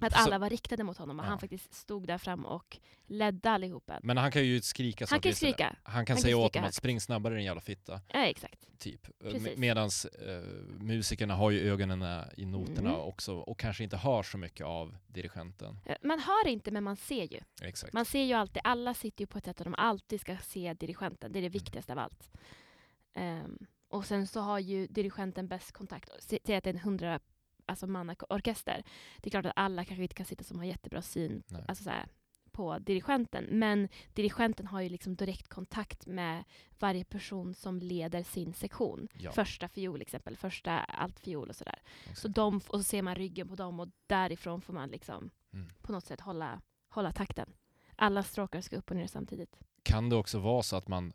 Att 0.00 0.12
alla 0.14 0.38
var 0.38 0.50
riktade 0.50 0.84
mot 0.84 0.96
honom 0.98 1.18
och 1.18 1.24
Ja. 1.24 1.28
han 1.28 1.38
faktiskt 1.38 1.74
stod 1.74 2.06
där 2.06 2.18
fram 2.18 2.44
och 2.46 2.78
ledde 3.06 3.50
allihopa. 3.50 4.00
Men 4.02 4.16
han 4.16 4.32
kan 4.32 4.44
ju 4.44 4.62
skrika 4.62 5.06
Han 5.10 5.20
kan 5.20 5.34
skrika. 5.34 5.76
Han 5.82 6.06
kan 6.06 6.14
Han 6.16 6.22
säga 6.22 6.36
kan 6.36 6.44
åt 6.44 6.52
dem 6.52 6.64
att 6.64 6.74
spring 6.74 7.00
snabbare 7.00 7.34
din 7.34 7.44
jävla 7.44 7.60
fitta, 7.60 8.00
Ja, 8.08 8.18
exakt. 8.24 8.78
typ. 8.78 9.18
Precis. 9.18 9.56
Medan 9.58 9.90
eh, 10.26 10.42
musikerna 10.80 11.34
har 11.34 11.50
ju 11.50 11.70
ögonen 11.72 12.24
i 12.36 12.44
noterna 12.46 12.88
Mm. 12.90 13.00
också 13.00 13.34
och 13.36 13.58
kanske 13.58 13.84
inte 13.84 13.96
har 13.96 14.22
så 14.22 14.38
mycket 14.38 14.66
av 14.66 14.96
dirigenten. 15.06 15.78
Eh, 15.86 15.96
Man 16.02 16.18
hör 16.20 16.46
inte 16.48 16.70
men 16.70 16.84
man 16.84 16.96
ser 16.96 17.32
ju. 17.32 17.40
Exakt. 17.62 17.92
Man 17.92 18.04
ser 18.04 18.22
ju 18.24 18.32
alltid, 18.34 18.60
alla 18.64 18.94
sitter 18.94 19.22
ju 19.22 19.26
på 19.26 19.38
ett 19.38 19.44
sätt 19.44 19.60
att 19.60 19.64
de 19.64 19.74
alltid 19.78 20.20
ska 20.20 20.36
se 20.36 20.74
dirigenten. 20.74 21.32
Det 21.32 21.38
Mm. 21.38 21.46
är 21.46 21.50
det 21.50 21.52
viktigaste 21.58 21.92
av 21.92 21.98
allt. 21.98 22.30
Ehm, 23.14 23.58
och 23.88 24.04
sen 24.06 24.26
så 24.26 24.40
har 24.40 24.58
ju 24.58 24.86
dirigenten 24.86 25.48
bäst 25.48 25.72
kontakt. 25.72 26.10
Säg 26.20 26.56
att 26.56 26.64
det 26.64 26.70
är 26.70 26.74
en 26.74 26.78
alltså 27.70 27.86
mannaorkester. 27.86 28.82
Det 29.20 29.28
är 29.28 29.30
klart 29.30 29.46
att 29.46 29.52
alla 29.56 29.84
kanske 29.84 30.02
inte 30.02 30.14
kan 30.14 30.26
sitta 30.26 30.44
som 30.44 30.58
har 30.58 30.64
jättebra 30.64 31.02
syn 31.02 31.42
Nej. 31.48 31.64
alltså 31.68 31.84
så 31.84 31.90
här, 31.90 32.06
på 32.52 32.78
dirigenten. 32.78 33.44
Men 33.50 33.88
dirigenten 34.14 34.66
har 34.66 34.80
ju 34.80 34.88
liksom 34.88 35.16
direkt 35.16 35.48
kontakt 35.48 36.06
med 36.06 36.44
varje 36.78 37.04
person 37.04 37.54
som 37.54 37.78
leder 37.78 38.22
sin 38.22 38.54
sektion. 38.54 39.08
Ja, 39.18 39.32
Första 39.32 39.68
fiol 39.68 40.00
exempel, 40.02 40.36
första 40.36 40.78
altfiol 40.78 41.48
och 41.48 41.56
sådär. 41.56 41.82
exakt. 42.02 42.18
Så 42.18 42.28
de, 42.28 42.56
och 42.56 42.78
så 42.78 42.82
ser 42.82 43.02
man 43.02 43.14
ryggen 43.14 43.48
på 43.48 43.54
dem 43.54 43.80
och 43.80 43.88
därifrån 44.06 44.60
får 44.60 44.72
man 44.72 44.88
liksom 44.88 45.30
Mm. 45.52 45.68
på 45.82 45.92
något 45.92 46.04
sätt 46.04 46.20
hålla, 46.20 46.60
hålla 46.88 47.12
takten. 47.12 47.52
Alla 47.96 48.22
stråkar 48.22 48.60
ska 48.60 48.76
upp 48.76 48.90
och 48.90 48.96
ner 48.96 49.06
samtidigt. 49.06 49.58
Kan 49.82 50.08
det 50.08 50.16
också 50.16 50.38
vara 50.38 50.62
så 50.62 50.76
att 50.76 50.88
man, 50.88 51.12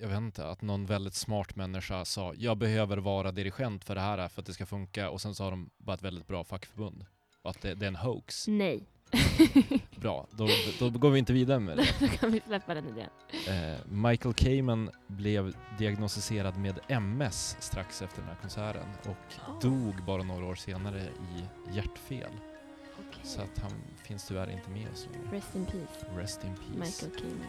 jag 0.00 0.08
vet 0.08 0.18
inte, 0.18 0.46
att 0.48 0.62
någon 0.62 0.86
väldigt 0.86 1.14
smart 1.14 1.56
människa 1.56 2.04
sa 2.04 2.34
jag 2.36 2.58
behöver 2.58 2.96
vara 2.96 3.32
dirigent 3.32 3.84
för 3.84 3.94
det 3.94 4.00
här 4.00 4.28
för 4.28 4.40
att 4.42 4.46
det 4.46 4.52
ska 4.52 4.66
funka 4.66 5.10
och 5.10 5.20
sen 5.20 5.34
så 5.34 5.44
har 5.44 5.50
de 5.50 5.70
bara 5.78 5.94
ett 5.94 6.02
väldigt 6.02 6.26
bra 6.26 6.44
fackförbund. 6.44 7.06
Och 7.42 7.50
att 7.50 7.60
det, 7.62 7.74
det 7.74 7.86
är 7.86 7.88
en 7.88 7.96
hoax. 7.96 8.48
Nej. 8.48 8.82
Bra, 9.96 10.26
då, 10.30 10.48
då 10.78 10.90
går 10.90 11.10
vi 11.10 11.18
inte 11.18 11.32
vidare 11.32 11.60
med 11.60 11.76
det. 11.76 11.94
Då 12.00 12.08
kan 12.08 12.32
vi 12.32 12.40
släppa 12.46 12.74
den 12.74 12.88
idén. 12.88 13.08
Eh, 13.48 13.78
Michael 13.86 14.34
Kamen 14.34 14.90
blev 15.06 15.56
diagnostiserad 15.78 16.56
med 16.56 16.78
MS 16.88 17.56
strax 17.60 18.02
efter 18.02 18.20
den 18.20 18.28
här 18.28 18.36
konserten 18.40 18.86
och 19.02 19.16
Oh. 19.48 19.60
dog 19.60 20.04
bara 20.04 20.22
några 20.22 20.46
år 20.46 20.54
senare 20.54 21.02
i 21.02 21.44
hjärtfel. 21.76 22.30
Okej. 23.08 23.20
Så 23.24 23.40
att 23.40 23.58
han 23.58 23.72
finns 24.04 24.26
tyvärr 24.28 24.50
inte 24.50 24.70
med 24.70 24.88
oss 24.92 25.08
längre. 25.12 25.36
Rest 25.36 25.54
in 25.56 25.66
peace, 25.66 26.06
Rest 26.16 26.44
in 26.44 26.54
peace. 26.54 27.06
Michael 27.06 27.20
Kamen. 27.20 27.48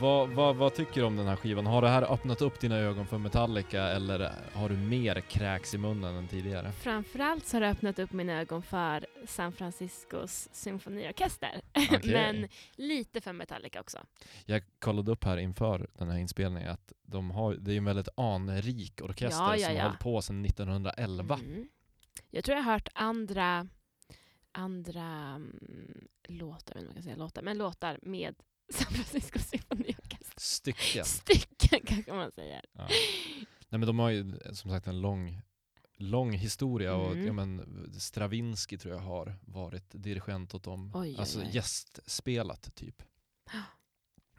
Vad, 0.00 0.28
vad, 0.28 0.56
vad 0.56 0.74
tycker 0.74 1.00
du 1.00 1.06
om 1.06 1.16
den 1.16 1.26
här 1.26 1.36
skivan? 1.36 1.66
Har 1.66 1.82
det 1.82 1.88
här 1.88 2.12
öppnat 2.12 2.42
upp 2.42 2.60
dina 2.60 2.76
ögon 2.76 3.06
för 3.06 3.18
Metallica 3.18 3.82
eller 3.82 4.32
har 4.52 4.68
du 4.68 4.76
mer 4.76 5.20
kräks 5.20 5.74
i 5.74 5.78
munnen 5.78 6.14
än 6.14 6.28
tidigare? 6.28 6.72
Framförallt 6.72 7.46
så 7.46 7.56
har 7.56 7.60
det 7.60 7.68
öppnat 7.68 7.98
upp 7.98 8.12
mina 8.12 8.40
ögon 8.40 8.62
för 8.62 9.06
San 9.26 9.52
Franciscos 9.52 10.48
symfoniorkester. 10.52 11.60
Okej. 11.92 12.12
Men 12.12 12.48
lite 12.74 13.20
för 13.20 13.32
Metallica 13.32 13.80
också. 13.80 13.98
Jag 14.44 14.62
kollade 14.78 15.12
upp 15.12 15.24
här 15.24 15.36
inför 15.36 15.86
den 15.98 16.08
här 16.08 16.18
inspelningen 16.18 16.70
att 16.70 16.92
de 17.02 17.30
har, 17.30 17.54
det 17.54 17.72
är 17.72 17.76
en 17.76 17.84
väldigt 17.84 18.08
anrik 18.16 19.00
orkester 19.02 19.42
Ja, 19.42 19.56
ja, 19.56 19.66
som 19.66 19.76
ja. 19.76 19.82
har 19.82 19.88
hållit 19.88 20.00
på 20.00 20.22
sedan 20.22 20.44
1911. 20.44 21.38
Mm. 21.44 21.68
Jag 22.30 22.44
tror 22.44 22.56
jag 22.56 22.64
har 22.64 22.72
hört 22.72 22.88
andra, 22.94 23.68
andra 24.52 25.06
mm, 25.36 26.08
låtar, 26.28 26.74
vad 26.74 26.84
man 26.84 26.94
kan 26.94 27.02
säga 27.02 27.16
låtar, 27.16 27.42
men 27.42 27.58
låtar 27.58 27.98
med 28.02 28.34
San 28.74 28.92
Francisco 28.92 29.38
symfoniorkester. 29.38 30.34
Stycken. 30.40 31.04
Stycken 31.04 31.80
kanske 31.86 32.12
man 32.12 32.32
säger. 32.32 32.60
Ja. 32.72 32.88
Nej 33.68 33.78
men 33.78 33.86
de 33.86 33.98
har 33.98 34.10
ju 34.10 34.32
som 34.52 34.70
sagt 34.70 34.86
en 34.86 35.00
lång, 35.00 35.40
lång 35.96 36.32
historia 36.32 36.94
och 36.94 37.12
Mm. 37.12 37.26
ja, 37.26 37.32
men 37.32 37.64
Stravinsky 38.00 38.78
tror 38.78 38.94
jag 38.94 39.00
har 39.00 39.38
varit 39.42 39.84
dirigent 39.90 40.54
åt 40.54 40.62
dem. 40.62 40.92
Oj, 40.94 41.08
oj, 41.08 41.16
alltså 41.18 41.38
oj. 41.40 41.48
gästspelat 41.52 42.74
typ. 42.74 43.02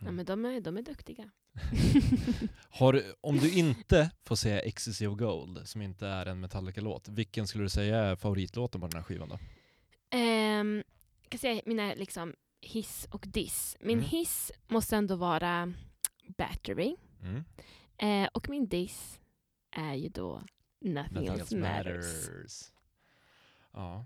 Ja, 0.04 0.12
men 0.12 0.26
de 0.26 0.46
är, 0.46 0.62
de 0.62 0.78
är 0.78 0.82
duktiga. 0.82 1.30
Har, 2.70 3.04
om 3.22 3.38
du 3.38 3.52
inte 3.52 4.12
får 4.26 4.36
säga 4.36 4.62
Ecstasy 4.62 5.08
of 5.08 5.18
Gold, 5.20 5.68
som 5.68 5.82
inte 5.82 6.08
är 6.08 6.26
en 6.26 6.40
Metallica-låt, 6.40 7.08
vilken 7.08 7.48
skulle 7.48 7.64
du 7.64 7.70
säga 7.70 7.98
är 8.00 8.16
favoritlåten 8.16 8.82
på 8.82 8.88
den 8.88 8.98
här 8.98 9.04
skivan 9.04 9.30
då? 9.30 9.40
Ehm, 10.18 10.84
jag 11.22 11.30
kan 11.30 11.40
säga 11.40 11.62
mina 11.66 11.94
liksom, 11.94 12.34
hiss 12.62 13.08
och 13.12 13.26
diss. 13.28 13.78
Min 13.80 13.98
Mm. 13.98 14.10
hiss 14.10 14.52
måste 14.68 14.96
ändå 14.96 15.16
vara 15.16 15.74
Battery. 16.38 16.96
Mm. 17.22 17.44
Eh, 17.98 18.30
och 18.34 18.50
min 18.50 18.68
diss 18.68 19.20
är 19.72 19.94
ju 19.94 20.10
då 20.10 20.42
Nothing, 20.82 21.28
else 21.28 21.58
matters. 21.58 22.72
Ja. 23.74 24.06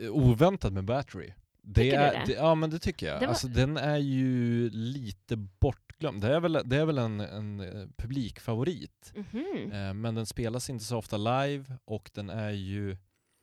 Eh, 0.00 0.10
Oväntat 0.10 0.72
med 0.72 0.84
Battery. 0.84 1.32
Det 1.62 1.90
är, 1.94 2.12
det? 2.12 2.22
det? 2.26 2.32
Ja 2.32 2.54
men 2.54 2.70
det 2.70 2.78
tycker 2.78 3.06
jag. 3.06 3.20
Det 3.20 3.26
var- 3.26 3.32
Alltså 3.32 3.48
den 3.48 3.76
är 3.76 3.96
ju 3.98 4.70
lite 4.70 5.36
bortglömd. 5.36 6.20
Det 6.22 6.34
är 6.34 6.40
väl, 6.40 6.52
det 6.64 6.76
är 6.76 6.84
väl 6.84 6.98
en, 6.98 7.20
en 7.20 7.60
eh, 7.60 7.88
publikfavorit. 7.96 9.12
Mhm. 9.16 9.72
Eh, 9.72 9.94
men 9.94 10.14
den 10.14 10.26
spelas 10.26 10.70
inte 10.70 10.84
så 10.84 10.96
ofta 10.98 11.16
live 11.16 11.64
och 11.84 12.10
den 12.14 12.30
är 12.30 12.50
ju 12.50 12.96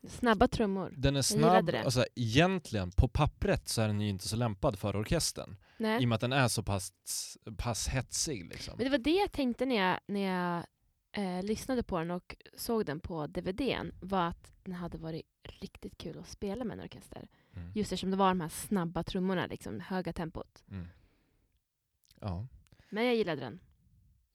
Snabba 0.09 0.47
trummor. 0.47 0.93
den 0.97 1.15
är 1.15 1.21
snabb, 1.21 1.69
alltså 1.85 2.05
egentligen 2.15 2.91
på 2.91 3.07
pappret 3.07 3.69
så 3.69 3.81
är 3.81 3.87
den 3.87 4.01
ju 4.01 4.09
inte 4.09 4.27
så 4.27 4.35
lämpad 4.35 4.79
för 4.79 4.95
orkestern. 4.95 5.55
Nej. 5.77 6.01
I 6.01 6.05
och 6.05 6.09
med 6.09 6.15
att 6.15 6.21
den 6.21 6.33
är 6.33 6.47
så 6.47 6.63
pass, 6.63 6.93
pass 7.57 7.87
hetsig 7.87 8.45
liksom. 8.45 8.73
Men 8.77 8.83
det 8.85 8.91
var 8.91 8.97
det 8.97 9.15
jag 9.15 9.31
tänkte 9.31 9.65
när 9.65 9.75
jag, 9.75 9.99
när 10.07 10.21
jag 10.21 10.65
eh, 11.15 11.43
lyssnade 11.43 11.83
på 11.83 11.99
den 11.99 12.11
och 12.11 12.35
såg 12.57 12.85
den 12.85 12.99
på 12.99 13.27
DVDn. 13.27 13.91
Var 14.01 14.27
att 14.27 14.53
den 14.63 14.73
hade 14.73 14.97
varit 14.97 15.25
riktigt 15.43 15.97
kul 15.97 16.19
att 16.19 16.27
spela 16.27 16.65
med 16.65 16.79
en 16.79 16.85
orkester. 16.85 17.27
Mm. 17.55 17.71
Just 17.75 17.91
eftersom 17.91 18.11
det 18.11 18.17
var 18.17 18.27
de 18.27 18.41
här 18.41 18.49
snabba 18.49 19.03
trummorna, 19.03 19.45
liksom, 19.45 19.79
höga 19.79 20.13
tempot. 20.13 20.63
Mm. 20.71 20.87
Ja. 22.19 22.47
Men 22.89 23.05
jag 23.05 23.15
gillade 23.15 23.41
den. 23.41 23.59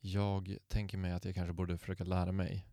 Jag 0.01 0.57
tänker 0.69 0.99
mig 0.99 1.13
att 1.13 1.25
jag 1.25 1.35
kanske 1.35 1.53
borde 1.53 1.79
försöka 1.79 2.05
lära 2.05 2.33
mig 2.33 2.67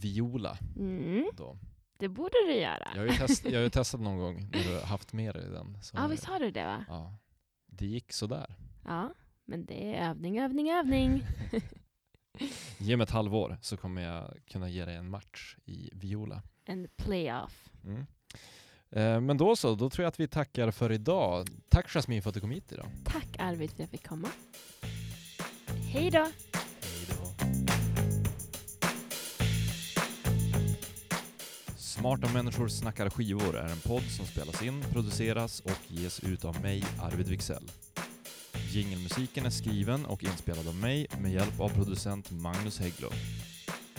viola 0.00 0.58
Mm, 0.76 1.30
då. 1.36 1.58
det 1.98 2.08
borde 2.08 2.34
du 2.46 2.54
göra. 2.54 2.88
Jag 2.94 3.00
har 3.00 3.06
ju, 3.06 3.12
test, 3.18 3.44
jag 3.44 3.54
har 3.58 3.62
ju 3.62 3.70
testat 3.80 4.00
någon 4.00 4.18
gång 4.18 4.50
när 4.52 4.64
du 4.64 4.74
har 4.74 4.82
haft 4.86 5.12
med 5.12 5.34
dig 5.34 5.50
den. 5.50 5.78
Ja, 5.94 6.06
visst 6.06 6.24
har 6.24 6.40
du 6.40 6.50
det 6.50 6.64
va? 6.64 6.84
ja, 6.88 7.18
det 7.66 7.86
gick 7.86 8.12
sådär. 8.12 8.54
Ja, 8.84 9.14
men 9.44 9.66
det 9.66 9.94
är 9.94 10.10
övning, 10.10 10.38
övning, 10.38 10.70
övning. 10.70 11.22
Ge 12.78 12.96
mig 12.96 13.04
ett 13.04 13.10
halvår 13.10 13.58
så 13.62 13.76
kommer 13.76 14.02
jag 14.02 14.34
kunna 14.46 14.68
ge 14.68 14.84
dig 14.84 14.94
en 14.96 15.10
match 15.10 15.56
i 15.64 15.90
viola. 15.92 16.42
En 16.64 16.88
playoff. 16.96 17.70
Mm. 17.84 18.06
Eh, 18.90 19.20
Men 19.20 19.36
då 19.36 19.56
så, 19.56 19.74
då 19.74 19.90
tror 19.90 20.02
jag 20.02 20.08
att 20.08 20.20
vi 20.20 20.28
tackar 20.28 20.70
för 20.70 20.92
idag. 20.92 21.48
Tack 21.68 21.88
Jasmine 21.88 22.22
för 22.22 22.28
att 22.30 22.34
du 22.34 22.40
kom 22.40 22.50
hit 22.50 22.72
idag. 22.72 22.86
Tack 23.04 23.36
Arvid 23.38 23.70
för 23.70 23.74
att 23.74 23.80
jag 23.80 23.88
fick 23.88 24.06
komma. 24.06 24.28
Hej 25.92 26.10
då! 26.10 26.26
Smarta 31.98 32.32
människor 32.32 32.68
snackar 32.68 33.10
skivor 33.10 33.56
är 33.56 33.68
en 33.68 33.80
podd 33.80 34.02
som 34.02 34.26
spelas 34.26 34.62
in, 34.62 34.84
produceras 34.92 35.60
och 35.60 35.78
ges 35.88 36.20
ut 36.20 36.44
av 36.44 36.60
mig, 36.62 36.84
Arvid 37.00 37.28
Wixell. 37.28 37.70
Jingelmusiken 38.72 39.46
är 39.46 39.50
skriven 39.50 40.06
och 40.06 40.24
inspelad 40.24 40.68
av 40.68 40.74
mig 40.74 41.06
med 41.20 41.32
hjälp 41.32 41.60
av 41.60 41.68
producent 41.68 42.30
Magnus 42.30 42.78
Hägglund. 42.78 43.14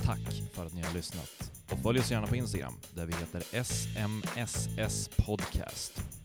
Tack 0.04 0.42
för 0.54 0.66
att 0.66 0.74
ni 0.74 0.82
har 0.82 0.94
lyssnat. 0.94 1.52
Och 1.72 1.80
följ 1.80 2.00
oss 2.00 2.12
gärna 2.12 2.28
på 2.28 2.36
Instagram 2.36 2.74
där 2.96 3.06
vi 3.06 3.14
heter 3.14 3.64
SMSS 3.64 5.10
Podcast. 5.18 6.19